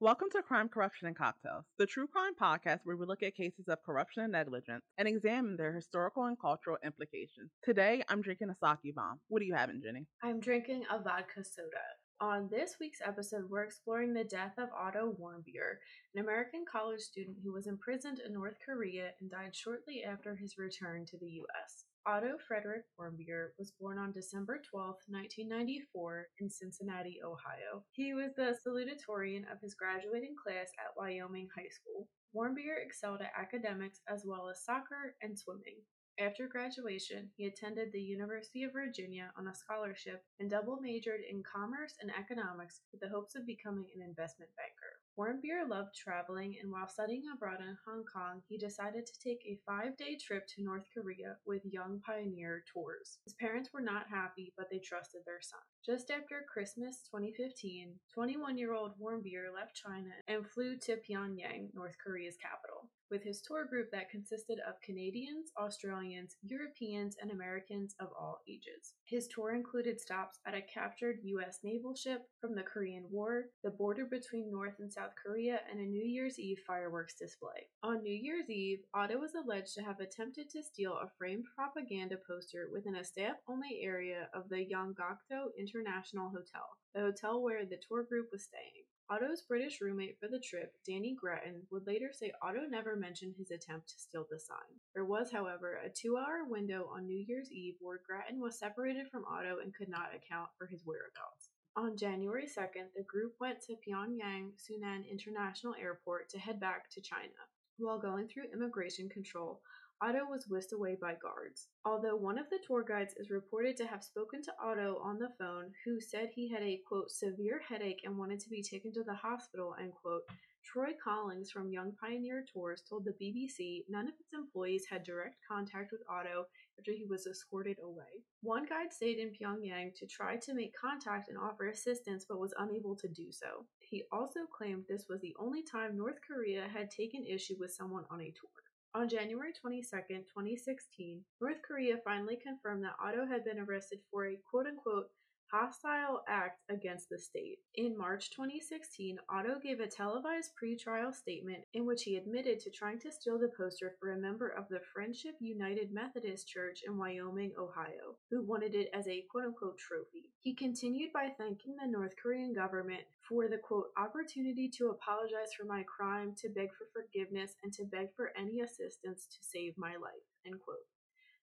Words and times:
Welcome 0.00 0.28
to 0.30 0.42
Crime, 0.42 0.68
Corruption, 0.68 1.08
and 1.08 1.16
Cocktails, 1.16 1.64
the 1.76 1.84
true 1.84 2.06
crime 2.06 2.34
podcast 2.40 2.82
where 2.84 2.96
we 2.96 3.04
look 3.04 3.24
at 3.24 3.34
cases 3.34 3.66
of 3.66 3.82
corruption 3.84 4.22
and 4.22 4.30
negligence 4.30 4.84
and 4.96 5.08
examine 5.08 5.56
their 5.56 5.72
historical 5.72 6.26
and 6.26 6.38
cultural 6.40 6.76
implications. 6.84 7.50
Today, 7.64 8.04
I'm 8.08 8.22
drinking 8.22 8.50
a 8.50 8.54
sake 8.64 8.94
bomb. 8.94 9.18
What 9.26 9.42
are 9.42 9.44
you 9.44 9.54
having, 9.54 9.82
Jenny? 9.82 10.06
I'm 10.22 10.38
drinking 10.38 10.84
a 10.88 11.02
vodka 11.02 11.42
soda. 11.42 11.82
On 12.20 12.48
this 12.48 12.76
week's 12.80 13.00
episode, 13.04 13.50
we're 13.50 13.64
exploring 13.64 14.14
the 14.14 14.22
death 14.22 14.54
of 14.56 14.68
Otto 14.72 15.16
Warmbier, 15.20 15.78
an 16.14 16.22
American 16.22 16.64
college 16.70 17.00
student 17.00 17.38
who 17.42 17.52
was 17.52 17.66
imprisoned 17.66 18.20
in 18.24 18.32
North 18.32 18.58
Korea 18.64 19.10
and 19.20 19.28
died 19.28 19.56
shortly 19.56 20.04
after 20.04 20.36
his 20.36 20.58
return 20.58 21.06
to 21.06 21.18
the 21.18 21.30
U.S. 21.42 21.86
Otto 22.08 22.38
Frederick 22.48 22.84
Warmbier 22.98 23.48
was 23.58 23.74
born 23.78 23.98
on 23.98 24.12
December 24.12 24.62
12, 24.70 24.96
1994, 25.12 26.28
in 26.40 26.48
Cincinnati, 26.48 27.20
Ohio. 27.22 27.84
He 27.92 28.14
was 28.14 28.32
the 28.34 28.56
salutatorian 28.64 29.44
of 29.52 29.60
his 29.60 29.74
graduating 29.74 30.34
class 30.42 30.72
at 30.80 30.96
Wyoming 30.96 31.48
High 31.54 31.68
School. 31.68 32.08
Warmbier 32.34 32.80
excelled 32.80 33.20
at 33.20 33.36
academics 33.36 34.00
as 34.08 34.24
well 34.24 34.48
as 34.48 34.64
soccer 34.64 35.16
and 35.20 35.38
swimming. 35.38 35.84
After 36.18 36.48
graduation, 36.48 37.28
he 37.36 37.44
attended 37.44 37.92
the 37.92 38.00
University 38.00 38.62
of 38.62 38.72
Virginia 38.72 39.30
on 39.36 39.46
a 39.46 39.54
scholarship 39.54 40.24
and 40.40 40.48
double 40.48 40.80
majored 40.80 41.20
in 41.28 41.42
commerce 41.44 41.92
and 42.00 42.10
economics 42.18 42.80
with 42.90 43.02
the 43.02 43.10
hopes 43.10 43.36
of 43.36 43.44
becoming 43.44 43.84
an 43.94 44.00
investment 44.00 44.50
banker. 44.56 44.97
Warmbier 45.18 45.68
loved 45.68 45.96
traveling, 45.96 46.56
and 46.62 46.70
while 46.70 46.86
studying 46.86 47.24
abroad 47.34 47.58
in 47.60 47.76
Hong 47.84 48.04
Kong, 48.04 48.40
he 48.48 48.56
decided 48.56 49.04
to 49.04 49.18
take 49.18 49.42
a 49.44 49.58
five 49.66 49.96
day 49.96 50.14
trip 50.14 50.46
to 50.54 50.62
North 50.62 50.84
Korea 50.94 51.38
with 51.44 51.62
Young 51.64 52.00
Pioneer 52.06 52.62
Tours. 52.72 53.18
His 53.24 53.34
parents 53.34 53.70
were 53.72 53.80
not 53.80 54.06
happy, 54.08 54.52
but 54.56 54.70
they 54.70 54.78
trusted 54.78 55.22
their 55.26 55.40
son. 55.40 55.58
Just 55.84 56.12
after 56.12 56.46
Christmas 56.48 57.02
2015, 57.10 57.98
21 58.14 58.58
year 58.58 58.72
old 58.72 58.92
Warmbier 59.00 59.52
left 59.52 59.74
China 59.74 60.14
and 60.28 60.46
flew 60.46 60.76
to 60.82 60.98
Pyongyang, 60.98 61.74
North 61.74 61.96
Korea's 61.98 62.36
capital 62.40 62.88
with 63.10 63.22
his 63.22 63.40
tour 63.40 63.64
group 63.64 63.90
that 63.92 64.10
consisted 64.10 64.58
of 64.68 64.80
Canadians, 64.82 65.50
Australians, 65.58 66.36
Europeans, 66.42 67.16
and 67.20 67.30
Americans 67.30 67.94
of 68.00 68.08
all 68.18 68.40
ages. 68.48 68.94
His 69.04 69.28
tour 69.28 69.54
included 69.54 70.00
stops 70.00 70.38
at 70.46 70.54
a 70.54 70.62
captured 70.62 71.18
U.S. 71.24 71.60
naval 71.62 71.94
ship 71.94 72.22
from 72.40 72.54
the 72.54 72.62
Korean 72.62 73.04
War, 73.10 73.46
the 73.64 73.70
border 73.70 74.04
between 74.04 74.50
North 74.50 74.74
and 74.80 74.92
South 74.92 75.12
Korea, 75.22 75.60
and 75.70 75.80
a 75.80 75.84
New 75.84 76.04
Year's 76.04 76.38
Eve 76.38 76.60
fireworks 76.66 77.14
display. 77.14 77.68
On 77.82 78.02
New 78.02 78.14
Year's 78.14 78.50
Eve, 78.50 78.80
Otto 78.94 79.18
was 79.18 79.34
alleged 79.34 79.74
to 79.74 79.82
have 79.82 80.00
attempted 80.00 80.50
to 80.50 80.62
steal 80.62 80.92
a 80.92 81.10
framed 81.18 81.44
propaganda 81.54 82.16
poster 82.26 82.68
within 82.72 82.96
a 82.96 83.04
staff 83.04 83.36
only 83.48 83.80
area 83.82 84.28
of 84.34 84.48
the 84.48 84.66
Yanggakdo 84.66 85.48
International 85.58 86.28
Hotel, 86.28 86.68
the 86.94 87.00
hotel 87.00 87.42
where 87.42 87.64
the 87.64 87.78
tour 87.88 88.02
group 88.02 88.28
was 88.32 88.44
staying. 88.44 88.87
Otto's 89.10 89.40
British 89.40 89.80
roommate 89.80 90.18
for 90.20 90.28
the 90.28 90.38
trip, 90.38 90.74
Danny 90.86 91.14
Gratton, 91.14 91.62
would 91.70 91.86
later 91.86 92.10
say 92.12 92.30
Otto 92.42 92.66
never 92.68 92.94
mentioned 92.94 93.36
his 93.38 93.50
attempt 93.50 93.88
to 93.88 93.98
steal 93.98 94.26
the 94.30 94.38
sign. 94.38 94.80
There 94.94 95.06
was, 95.06 95.30
however, 95.32 95.80
a 95.82 95.88
two 95.88 96.18
hour 96.18 96.44
window 96.44 96.90
on 96.92 97.06
New 97.06 97.24
Year's 97.26 97.50
Eve 97.50 97.76
where 97.80 98.02
Gratton 98.06 98.38
was 98.38 98.58
separated 98.58 99.08
from 99.08 99.24
Otto 99.24 99.60
and 99.62 99.74
could 99.74 99.88
not 99.88 100.14
account 100.14 100.50
for 100.58 100.66
his 100.66 100.84
whereabouts. 100.84 101.52
On 101.74 101.96
January 101.96 102.44
2nd, 102.46 102.92
the 102.94 103.02
group 103.04 103.32
went 103.40 103.62
to 103.62 103.76
Pyongyang 103.80 104.52
Sunan 104.60 105.08
International 105.10 105.74
Airport 105.80 106.28
to 106.28 106.38
head 106.38 106.60
back 106.60 106.90
to 106.90 107.00
China. 107.00 107.48
While 107.78 107.98
going 107.98 108.28
through 108.28 108.52
immigration 108.52 109.08
control, 109.08 109.62
Otto 110.00 110.26
was 110.30 110.46
whisked 110.46 110.72
away 110.72 110.96
by 111.00 111.14
guards. 111.14 111.68
Although 111.84 112.14
one 112.14 112.38
of 112.38 112.48
the 112.50 112.60
tour 112.64 112.84
guides 112.84 113.14
is 113.16 113.30
reported 113.30 113.76
to 113.78 113.86
have 113.86 114.04
spoken 114.04 114.40
to 114.42 114.54
Otto 114.62 115.00
on 115.02 115.18
the 115.18 115.32
phone, 115.40 115.72
who 115.84 116.00
said 116.00 116.30
he 116.30 116.48
had 116.48 116.62
a 116.62 116.80
quote 116.86 117.10
severe 117.10 117.60
headache 117.68 118.02
and 118.04 118.16
wanted 118.16 118.38
to 118.40 118.48
be 118.48 118.62
taken 118.62 118.92
to 118.92 119.02
the 119.02 119.14
hospital, 119.14 119.74
end 119.80 119.92
quote, 119.94 120.22
Troy 120.62 120.92
Collings 121.02 121.50
from 121.50 121.72
Young 121.72 121.92
Pioneer 122.00 122.44
Tours 122.52 122.82
told 122.88 123.04
the 123.04 123.16
BBC 123.20 123.84
none 123.88 124.06
of 124.06 124.14
its 124.20 124.32
employees 124.34 124.86
had 124.88 125.02
direct 125.02 125.36
contact 125.50 125.90
with 125.90 126.02
Otto 126.08 126.46
after 126.78 126.92
he 126.92 127.04
was 127.04 127.26
escorted 127.26 127.78
away. 127.82 128.22
One 128.42 128.66
guide 128.66 128.92
stayed 128.92 129.18
in 129.18 129.32
Pyongyang 129.32 129.94
to 129.98 130.06
try 130.06 130.36
to 130.36 130.54
make 130.54 130.76
contact 130.76 131.28
and 131.28 131.38
offer 131.38 131.68
assistance 131.68 132.24
but 132.28 132.38
was 132.38 132.54
unable 132.58 132.94
to 132.96 133.08
do 133.08 133.32
so. 133.32 133.66
He 133.80 134.04
also 134.12 134.40
claimed 134.46 134.84
this 134.88 135.06
was 135.08 135.20
the 135.22 135.34
only 135.40 135.62
time 135.62 135.96
North 135.96 136.18
Korea 136.24 136.68
had 136.68 136.90
taken 136.90 137.24
issue 137.26 137.56
with 137.58 137.72
someone 137.72 138.04
on 138.10 138.20
a 138.20 138.30
tour. 138.30 138.67
On 138.94 139.06
January 139.06 139.52
22, 139.52 139.84
2016, 139.84 141.20
North 141.40 141.60
Korea 141.62 141.98
finally 142.04 142.36
confirmed 142.36 142.82
that 142.84 142.96
Otto 142.98 143.26
had 143.26 143.44
been 143.44 143.58
arrested 143.58 144.00
for 144.10 144.26
a 144.26 144.40
quote 144.50 144.66
unquote 144.66 145.10
hostile 145.50 146.22
act 146.28 146.60
against 146.68 147.08
the 147.08 147.18
state. 147.18 147.58
In 147.74 147.96
March 147.96 148.30
2016, 148.30 149.18
Otto 149.30 149.58
gave 149.62 149.80
a 149.80 149.86
televised 149.86 150.50
pretrial 150.60 151.14
statement 151.14 151.64
in 151.74 151.86
which 151.86 152.02
he 152.02 152.16
admitted 152.16 152.60
to 152.60 152.70
trying 152.70 152.98
to 153.00 153.12
steal 153.12 153.38
the 153.38 153.50
poster 153.56 153.94
for 153.98 154.12
a 154.12 154.18
member 154.18 154.48
of 154.48 154.68
the 154.68 154.80
Friendship 154.92 155.34
United 155.40 155.92
Methodist 155.92 156.48
Church 156.48 156.80
in 156.86 156.98
Wyoming, 156.98 157.52
Ohio, 157.58 158.16
who 158.30 158.44
wanted 158.44 158.74
it 158.74 158.90
as 158.92 159.06
a 159.08 159.24
quote 159.30 159.44
unquote 159.44 159.78
trophy. 159.78 160.30
He 160.40 160.54
continued 160.54 161.12
by 161.12 161.28
thanking 161.38 161.76
the 161.76 161.90
North 161.90 162.14
Korean 162.22 162.52
government 162.52 163.02
for 163.28 163.48
the 163.48 163.58
quote 163.58 163.88
opportunity 163.96 164.68
to 164.76 164.88
apologize 164.88 165.52
for 165.56 165.64
my 165.64 165.84
crime, 165.84 166.34
to 166.38 166.48
beg 166.48 166.68
for 166.76 166.86
forgiveness, 166.92 167.56
and 167.62 167.72
to 167.74 167.84
beg 167.84 168.08
for 168.14 168.32
any 168.36 168.60
assistance 168.60 169.26
to 169.26 169.38
save 169.40 169.76
my 169.76 169.92
life. 169.92 170.24
End 170.46 170.60
quote. 170.64 170.86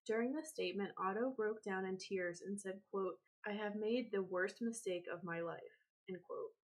During 0.06 0.34
the 0.34 0.44
statement, 0.44 0.92
Otto 1.00 1.34
broke 1.36 1.64
down 1.64 1.86
in 1.86 1.98
tears 1.98 2.42
and 2.46 2.60
said, 2.60 2.80
quote, 2.92 3.18
I 3.48 3.54
have 3.54 3.76
made 3.76 4.12
the 4.12 4.24
worst 4.24 4.62
mistake 4.62 5.06
of 5.12 5.24
my 5.24 5.42
life. 5.42 5.60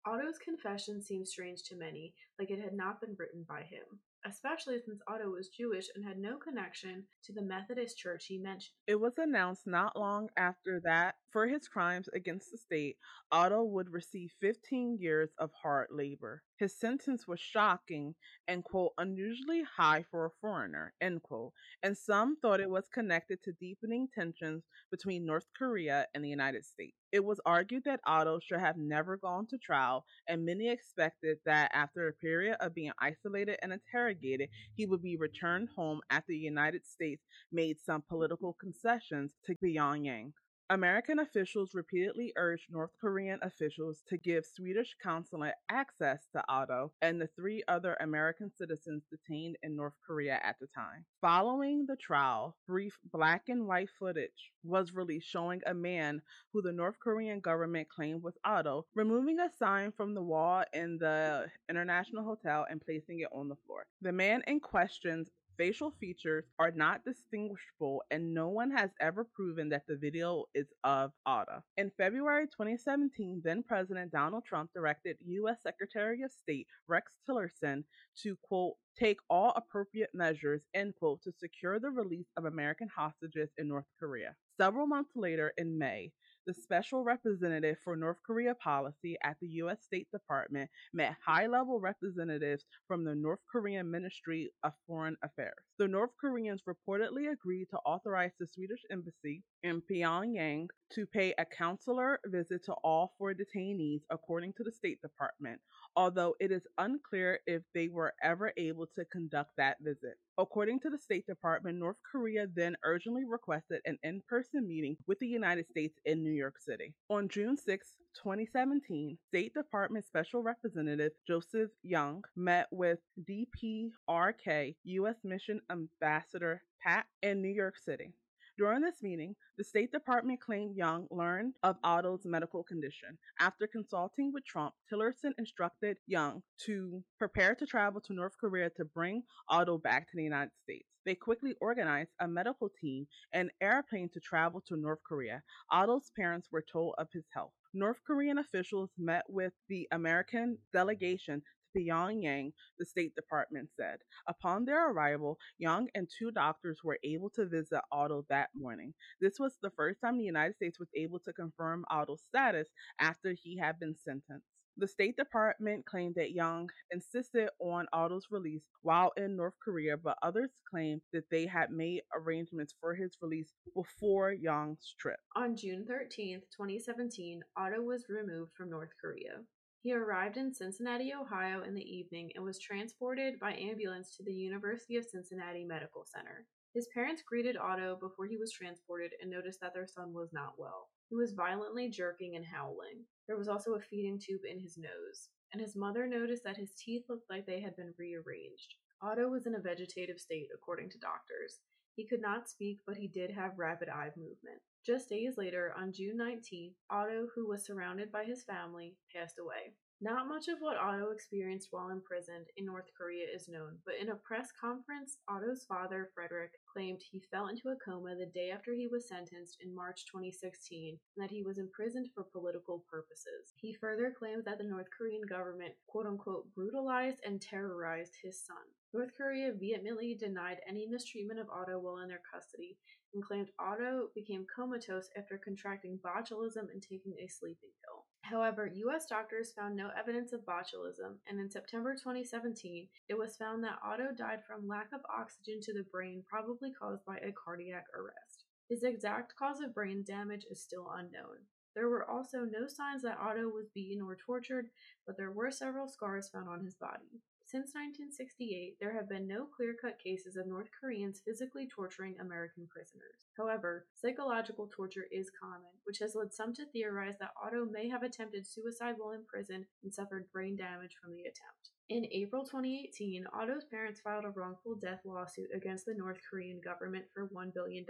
Otto's 0.06 0.38
confession 0.38 1.02
seemed 1.02 1.28
strange 1.28 1.62
to 1.64 1.76
many, 1.76 2.14
like 2.38 2.50
it 2.50 2.60
had 2.60 2.72
not 2.72 3.00
been 3.00 3.14
written 3.18 3.44
by 3.48 3.62
him 3.62 4.00
especially 4.24 4.78
since 4.84 5.00
Otto 5.06 5.30
was 5.30 5.48
Jewish 5.48 5.86
and 5.94 6.04
had 6.04 6.18
no 6.18 6.36
connection 6.36 7.04
to 7.24 7.32
the 7.32 7.42
Methodist 7.42 7.98
church 7.98 8.26
he 8.26 8.38
mentioned. 8.38 8.74
It 8.86 9.00
was 9.00 9.18
announced 9.18 9.66
not 9.66 9.98
long 9.98 10.28
after 10.36 10.80
that 10.84 11.16
for 11.30 11.46
his 11.46 11.66
crimes 11.68 12.08
against 12.14 12.50
the 12.50 12.58
state, 12.58 12.96
Otto 13.30 13.64
would 13.64 13.90
receive 13.90 14.32
15 14.40 14.98
years 15.00 15.30
of 15.38 15.50
hard 15.62 15.88
labor. 15.90 16.42
His 16.58 16.78
sentence 16.78 17.26
was 17.26 17.40
shocking 17.40 18.14
and, 18.46 18.62
quote, 18.62 18.92
unusually 18.98 19.62
high 19.76 20.04
for 20.10 20.26
a 20.26 20.30
foreigner, 20.40 20.94
end 21.00 21.22
quote, 21.22 21.52
and 21.82 21.96
some 21.96 22.36
thought 22.36 22.60
it 22.60 22.70
was 22.70 22.88
connected 22.92 23.42
to 23.42 23.52
deepening 23.52 24.08
tensions 24.14 24.64
between 24.90 25.26
North 25.26 25.46
Korea 25.56 26.06
and 26.14 26.24
the 26.24 26.28
United 26.28 26.64
States. 26.64 27.01
It 27.12 27.24
was 27.24 27.40
argued 27.44 27.84
that 27.84 28.00
Otto 28.06 28.40
should 28.40 28.60
have 28.60 28.78
never 28.78 29.18
gone 29.18 29.46
to 29.48 29.58
trial, 29.58 30.06
and 30.26 30.46
many 30.46 30.70
expected 30.70 31.38
that 31.44 31.70
after 31.74 32.08
a 32.08 32.12
period 32.14 32.56
of 32.60 32.74
being 32.74 32.92
isolated 32.98 33.58
and 33.62 33.72
interrogated, 33.72 34.48
he 34.74 34.86
would 34.86 35.02
be 35.02 35.16
returned 35.16 35.68
home 35.76 36.00
after 36.10 36.32
the 36.32 36.38
United 36.38 36.86
States 36.86 37.22
made 37.52 37.78
some 37.78 38.02
political 38.08 38.54
concessions 38.54 39.32
to 39.44 39.54
Pyongyang. 39.54 40.32
American 40.70 41.18
officials 41.18 41.74
repeatedly 41.74 42.32
urged 42.36 42.70
North 42.70 42.92
Korean 43.00 43.38
officials 43.42 44.02
to 44.08 44.16
give 44.16 44.46
Swedish 44.46 44.94
consulate 45.02 45.54
access 45.70 46.26
to 46.32 46.42
Otto 46.48 46.92
and 47.02 47.20
the 47.20 47.28
three 47.36 47.62
other 47.68 47.96
American 48.00 48.50
citizens 48.50 49.02
detained 49.10 49.56
in 49.62 49.76
North 49.76 49.94
Korea 50.06 50.40
at 50.42 50.56
the 50.60 50.66
time. 50.68 51.04
Following 51.20 51.86
the 51.86 51.96
trial, 51.96 52.56
brief 52.66 52.98
black 53.12 53.48
and 53.48 53.66
white 53.66 53.90
footage 53.98 54.52
was 54.64 54.94
released 54.94 55.28
showing 55.28 55.60
a 55.66 55.74
man 55.74 56.22
who 56.52 56.62
the 56.62 56.72
North 56.72 56.98
Korean 56.98 57.40
government 57.40 57.88
claimed 57.88 58.22
was 58.22 58.38
Otto 58.44 58.86
removing 58.94 59.40
a 59.40 59.50
sign 59.58 59.92
from 59.92 60.14
the 60.14 60.22
wall 60.22 60.64
in 60.72 60.96
the 60.98 61.46
International 61.68 62.24
Hotel 62.24 62.66
and 62.70 62.80
placing 62.80 63.20
it 63.20 63.28
on 63.32 63.48
the 63.48 63.56
floor. 63.66 63.84
The 64.00 64.12
man 64.12 64.42
in 64.46 64.60
question's 64.60 65.28
facial 65.56 65.92
features 66.00 66.44
are 66.58 66.70
not 66.70 67.04
distinguishable, 67.04 68.02
and 68.10 68.34
no 68.34 68.48
one 68.48 68.70
has 68.70 68.90
ever 69.00 69.24
proven 69.24 69.68
that 69.70 69.82
the 69.86 69.96
video 69.96 70.44
is 70.54 70.66
of 70.84 71.12
Otto. 71.26 71.62
In 71.76 71.90
February 71.96 72.46
2017, 72.46 73.42
then 73.44 73.62
President 73.62 74.12
Donald 74.12 74.44
Trump 74.44 74.70
directed 74.74 75.16
U.S. 75.26 75.58
Secretary 75.62 76.22
of 76.22 76.30
State 76.30 76.66
Rex 76.88 77.12
Tillerson 77.28 77.84
to, 78.22 78.36
quote, 78.42 78.74
take 78.98 79.18
all 79.30 79.52
appropriate 79.56 80.10
measures, 80.14 80.62
end 80.74 80.94
quote, 80.96 81.22
to 81.22 81.32
secure 81.32 81.78
the 81.78 81.90
release 81.90 82.28
of 82.36 82.44
American 82.44 82.88
hostages 82.94 83.50
in 83.58 83.68
North 83.68 83.86
Korea. 83.98 84.34
Several 84.58 84.86
months 84.86 85.12
later, 85.16 85.52
in 85.56 85.78
May, 85.78 86.12
the 86.46 86.54
special 86.54 87.04
representative 87.04 87.76
for 87.84 87.96
North 87.96 88.18
Korea 88.26 88.54
policy 88.54 89.16
at 89.22 89.36
the 89.40 89.48
U.S. 89.48 89.82
State 89.82 90.08
Department 90.12 90.70
met 90.92 91.16
high 91.24 91.46
level 91.46 91.80
representatives 91.80 92.64
from 92.88 93.04
the 93.04 93.14
North 93.14 93.40
Korean 93.50 93.90
Ministry 93.90 94.52
of 94.64 94.72
Foreign 94.86 95.16
Affairs. 95.22 95.54
The 95.78 95.88
North 95.88 96.10
Koreans 96.20 96.62
reportedly 96.68 97.32
agreed 97.32 97.66
to 97.70 97.78
authorize 97.78 98.32
the 98.38 98.46
Swedish 98.46 98.80
embassy 98.90 99.42
in 99.62 99.82
Pyongyang 99.90 100.66
to 100.94 101.06
pay 101.06 101.34
a 101.38 101.44
consular 101.44 102.18
visit 102.26 102.64
to 102.64 102.72
all 102.84 103.14
four 103.18 103.34
detainees, 103.34 104.02
according 104.10 104.52
to 104.54 104.64
the 104.64 104.72
State 104.72 105.00
Department. 105.00 105.60
Although 105.96 106.34
it 106.40 106.50
is 106.50 106.62
unclear 106.78 107.40
if 107.46 107.62
they 107.74 107.88
were 107.88 108.14
ever 108.22 108.52
able 108.56 108.86
to 108.86 109.04
conduct 109.06 109.50
that 109.56 109.76
visit. 109.80 110.16
According 110.38 110.80
to 110.80 110.90
the 110.90 110.98
State 110.98 111.26
Department, 111.26 111.78
North 111.78 111.96
Korea 112.10 112.46
then 112.54 112.76
urgently 112.84 113.24
requested 113.24 113.80
an 113.84 113.98
in 114.02 114.22
person 114.28 114.66
meeting 114.66 114.96
with 115.06 115.18
the 115.18 115.26
United 115.26 115.68
States 115.68 115.98
in 116.04 116.22
New 116.22 116.32
York 116.32 116.56
City. 116.58 116.94
On 117.10 117.28
June 117.28 117.56
6, 117.56 117.88
2017, 118.14 119.18
State 119.28 119.54
Department 119.54 120.06
Special 120.06 120.42
Representative 120.42 121.12
Joseph 121.26 121.70
Young 121.82 122.22
met 122.36 122.66
with 122.70 122.98
DPRK 123.28 124.74
U.S. 124.84 125.16
Mission 125.24 125.60
Ambassador 125.70 126.62
Pat 126.82 127.06
in 127.22 127.40
New 127.42 127.48
York 127.52 127.76
City. 127.78 128.14
During 128.62 128.82
this 128.82 129.02
meeting, 129.02 129.34
the 129.58 129.64
State 129.64 129.90
Department 129.90 130.40
claimed 130.40 130.76
Young 130.76 131.08
learned 131.10 131.54
of 131.64 131.78
Otto's 131.82 132.24
medical 132.24 132.62
condition. 132.62 133.18
After 133.40 133.66
consulting 133.66 134.32
with 134.32 134.46
Trump, 134.46 134.72
Tillerson 134.88 135.32
instructed 135.36 135.96
Young 136.06 136.44
to 136.66 137.02
prepare 137.18 137.56
to 137.56 137.66
travel 137.66 138.00
to 138.02 138.12
North 138.12 138.34
Korea 138.40 138.70
to 138.76 138.84
bring 138.84 139.24
Otto 139.48 139.78
back 139.78 140.08
to 140.08 140.16
the 140.16 140.22
United 140.22 140.52
States. 140.62 140.86
They 141.04 141.16
quickly 141.16 141.56
organized 141.60 142.12
a 142.20 142.28
medical 142.28 142.68
team 142.80 143.08
and 143.32 143.50
airplane 143.60 144.08
to 144.10 144.20
travel 144.20 144.62
to 144.68 144.76
North 144.76 145.00
Korea. 145.04 145.42
Otto's 145.72 146.12
parents 146.14 146.46
were 146.52 146.62
told 146.62 146.94
of 146.98 147.08
his 147.12 147.24
health. 147.34 147.54
North 147.74 147.98
Korean 148.06 148.38
officials 148.38 148.90
met 148.96 149.24
with 149.28 149.54
the 149.68 149.88
American 149.90 150.58
delegation 150.72 151.42
Pyongyang, 151.76 152.52
the 152.78 152.84
State 152.84 153.14
Department 153.14 153.68
said. 153.76 153.98
Upon 154.26 154.64
their 154.64 154.90
arrival, 154.90 155.38
Young 155.58 155.88
and 155.94 156.08
two 156.08 156.30
doctors 156.30 156.80
were 156.84 156.98
able 157.04 157.30
to 157.30 157.46
visit 157.46 157.80
Otto 157.90 158.24
that 158.28 158.50
morning. 158.54 158.94
This 159.20 159.38
was 159.38 159.56
the 159.62 159.70
first 159.70 160.00
time 160.00 160.18
the 160.18 160.24
United 160.24 160.56
States 160.56 160.78
was 160.78 160.90
able 160.94 161.18
to 161.20 161.32
confirm 161.32 161.84
Otto's 161.90 162.22
status 162.22 162.68
after 163.00 163.32
he 163.32 163.58
had 163.58 163.78
been 163.78 163.96
sentenced. 164.04 164.46
The 164.78 164.88
State 164.88 165.16
Department 165.18 165.84
claimed 165.84 166.14
that 166.14 166.32
Young 166.32 166.70
insisted 166.90 167.50
on 167.60 167.86
Otto's 167.92 168.28
release 168.30 168.62
while 168.80 169.12
in 169.18 169.36
North 169.36 169.52
Korea, 169.62 169.98
but 169.98 170.16
others 170.22 170.50
claimed 170.68 171.02
that 171.12 171.28
they 171.30 171.46
had 171.46 171.70
made 171.70 172.02
arrangements 172.14 172.74
for 172.80 172.94
his 172.94 173.18
release 173.20 173.52
before 173.74 174.32
Young's 174.32 174.94
trip. 174.98 175.20
On 175.36 175.54
June 175.54 175.84
13, 175.86 176.40
2017, 176.56 177.42
Otto 177.54 177.82
was 177.82 178.06
removed 178.08 178.52
from 178.56 178.70
North 178.70 178.92
Korea. 178.98 179.42
He 179.82 179.92
arrived 179.92 180.36
in 180.36 180.54
Cincinnati, 180.54 181.12
Ohio 181.12 181.64
in 181.64 181.74
the 181.74 181.82
evening 181.82 182.30
and 182.36 182.44
was 182.44 182.60
transported 182.60 183.40
by 183.40 183.54
ambulance 183.54 184.14
to 184.16 184.22
the 184.22 184.32
University 184.32 184.96
of 184.96 185.04
Cincinnati 185.04 185.64
Medical 185.64 186.04
Center. 186.04 186.46
His 186.72 186.86
parents 186.94 187.24
greeted 187.26 187.56
Otto 187.56 187.96
before 188.00 188.26
he 188.26 188.36
was 188.36 188.52
transported 188.52 189.10
and 189.20 189.28
noticed 189.28 189.60
that 189.60 189.74
their 189.74 189.88
son 189.88 190.14
was 190.14 190.32
not 190.32 190.54
well. 190.56 190.88
He 191.10 191.16
was 191.16 191.32
violently 191.32 191.90
jerking 191.90 192.36
and 192.36 192.46
howling. 192.46 193.04
There 193.26 193.36
was 193.36 193.48
also 193.48 193.74
a 193.74 193.80
feeding 193.80 194.20
tube 194.20 194.42
in 194.48 194.60
his 194.60 194.78
nose, 194.78 195.30
and 195.52 195.60
his 195.60 195.74
mother 195.74 196.06
noticed 196.06 196.44
that 196.44 196.56
his 196.56 196.72
teeth 196.78 197.02
looked 197.08 197.28
like 197.28 197.44
they 197.44 197.60
had 197.60 197.74
been 197.74 197.92
rearranged. 197.98 198.76
Otto 199.02 199.28
was 199.28 199.46
in 199.46 199.56
a 199.56 199.60
vegetative 199.60 200.20
state, 200.20 200.48
according 200.54 200.90
to 200.90 200.98
doctors. 200.98 201.58
He 201.96 202.06
could 202.06 202.22
not 202.22 202.48
speak, 202.48 202.78
but 202.86 202.96
he 202.96 203.08
did 203.08 203.32
have 203.32 203.58
rapid 203.58 203.88
eye 203.88 204.12
movement. 204.16 204.62
Just 204.84 205.08
days 205.08 205.38
later, 205.38 205.72
on 205.78 205.92
June 205.92 206.18
19th, 206.18 206.74
Otto, 206.90 207.28
who 207.32 207.46
was 207.46 207.64
surrounded 207.64 208.10
by 208.10 208.24
his 208.24 208.42
family, 208.42 208.96
passed 209.14 209.38
away. 209.38 209.74
Not 210.00 210.26
much 210.26 210.48
of 210.48 210.58
what 210.58 210.76
Otto 210.76 211.12
experienced 211.12 211.68
while 211.70 211.90
imprisoned 211.90 212.48
in 212.56 212.66
North 212.66 212.90
Korea 212.98 213.24
is 213.32 213.48
known, 213.48 213.78
but 213.86 213.94
in 213.94 214.08
a 214.08 214.16
press 214.16 214.48
conference, 214.60 215.18
Otto's 215.28 215.64
father, 215.68 216.10
Frederick, 216.12 216.50
claimed 216.66 217.00
he 217.00 217.22
fell 217.30 217.46
into 217.46 217.68
a 217.68 217.76
coma 217.76 218.16
the 218.16 218.26
day 218.26 218.50
after 218.50 218.74
he 218.74 218.88
was 218.88 219.06
sentenced 219.06 219.58
in 219.60 219.72
March 219.72 220.04
2016 220.10 220.98
and 221.16 221.22
that 221.22 221.30
he 221.30 221.44
was 221.44 221.58
imprisoned 221.58 222.08
for 222.12 222.24
political 222.24 222.84
purposes. 222.90 223.52
He 223.54 223.74
further 223.74 224.10
claimed 224.10 224.44
that 224.46 224.58
the 224.58 224.64
North 224.64 224.88
Korean 224.98 225.22
government, 225.22 225.74
quote 225.86 226.06
unquote, 226.06 226.52
brutalized 226.56 227.20
and 227.24 227.40
terrorized 227.40 228.16
his 228.20 228.44
son. 228.44 228.66
North 228.92 229.12
Korea 229.16 229.52
vehemently 229.52 230.16
denied 230.18 230.58
any 230.68 230.88
mistreatment 230.88 231.38
of 231.38 231.48
Otto 231.48 231.78
while 231.78 231.98
in 231.98 232.08
their 232.08 232.22
custody 232.34 232.76
and 233.14 233.24
claimed 233.24 233.50
Otto 233.58 234.08
became 234.14 234.46
comatose 234.54 235.08
after 235.16 235.38
contracting 235.38 235.98
botulism 236.04 236.70
and 236.72 236.82
taking 236.82 237.14
a 237.20 237.28
sleeping 237.28 237.70
pill. 237.84 238.04
However, 238.22 238.70
U.S. 238.72 239.06
doctors 239.06 239.52
found 239.52 239.76
no 239.76 239.90
evidence 239.98 240.32
of 240.32 240.46
botulism, 240.46 241.16
and 241.28 241.40
in 241.40 241.50
September 241.50 241.94
2017, 241.94 242.88
it 243.08 243.18
was 243.18 243.36
found 243.36 243.62
that 243.64 243.78
Otto 243.84 244.08
died 244.16 244.40
from 244.46 244.68
lack 244.68 244.88
of 244.94 245.00
oxygen 245.12 245.60
to 245.62 245.72
the 245.72 245.84
brain, 245.90 246.22
probably 246.28 246.72
caused 246.72 247.04
by 247.04 247.16
a 247.16 247.32
cardiac 247.32 247.86
arrest. 247.94 248.44
His 248.68 248.84
exact 248.84 249.34
cause 249.36 249.60
of 249.60 249.74
brain 249.74 250.04
damage 250.06 250.46
is 250.50 250.62
still 250.62 250.90
unknown. 250.96 251.44
There 251.74 251.88
were 251.88 252.08
also 252.08 252.44
no 252.44 252.66
signs 252.68 253.02
that 253.02 253.18
Otto 253.18 253.48
was 253.48 253.70
beaten 253.74 254.02
or 254.02 254.16
tortured, 254.16 254.68
but 255.06 255.16
there 255.16 255.30
were 255.30 255.50
several 255.50 255.88
scars 255.88 256.28
found 256.28 256.48
on 256.48 256.64
his 256.64 256.74
body. 256.74 257.20
Since 257.52 257.74
1968, 257.76 258.80
there 258.80 258.94
have 258.94 259.10
been 259.10 259.28
no 259.28 259.44
clear 259.44 259.76
cut 259.78 259.98
cases 259.98 260.36
of 260.36 260.46
North 260.46 260.68
Koreans 260.80 261.20
physically 261.22 261.68
torturing 261.68 262.18
American 262.18 262.66
prisoners. 262.66 263.28
However, 263.36 263.84
psychological 263.92 264.70
torture 264.74 265.04
is 265.12 265.28
common, 265.38 265.68
which 265.84 265.98
has 265.98 266.14
led 266.14 266.32
some 266.32 266.54
to 266.54 266.64
theorize 266.64 267.18
that 267.20 267.34
Otto 267.36 267.66
may 267.66 267.90
have 267.90 268.02
attempted 268.02 268.46
suicide 268.46 268.94
while 268.96 269.12
in 269.12 269.26
prison 269.26 269.66
and 269.82 269.92
suffered 269.92 270.32
brain 270.32 270.56
damage 270.56 270.96
from 270.96 271.12
the 271.12 271.28
attempt. 271.28 271.71
In 271.92 272.06
April 272.10 272.42
2018, 272.42 273.26
Otto's 273.34 273.66
parents 273.66 274.00
filed 274.00 274.24
a 274.24 274.30
wrongful 274.30 274.76
death 274.76 275.00
lawsuit 275.04 275.50
against 275.54 275.84
the 275.84 275.92
North 275.92 276.16
Korean 276.24 276.58
government 276.58 277.04
for 277.12 277.28
$1 277.28 277.52
billion. 277.52 277.84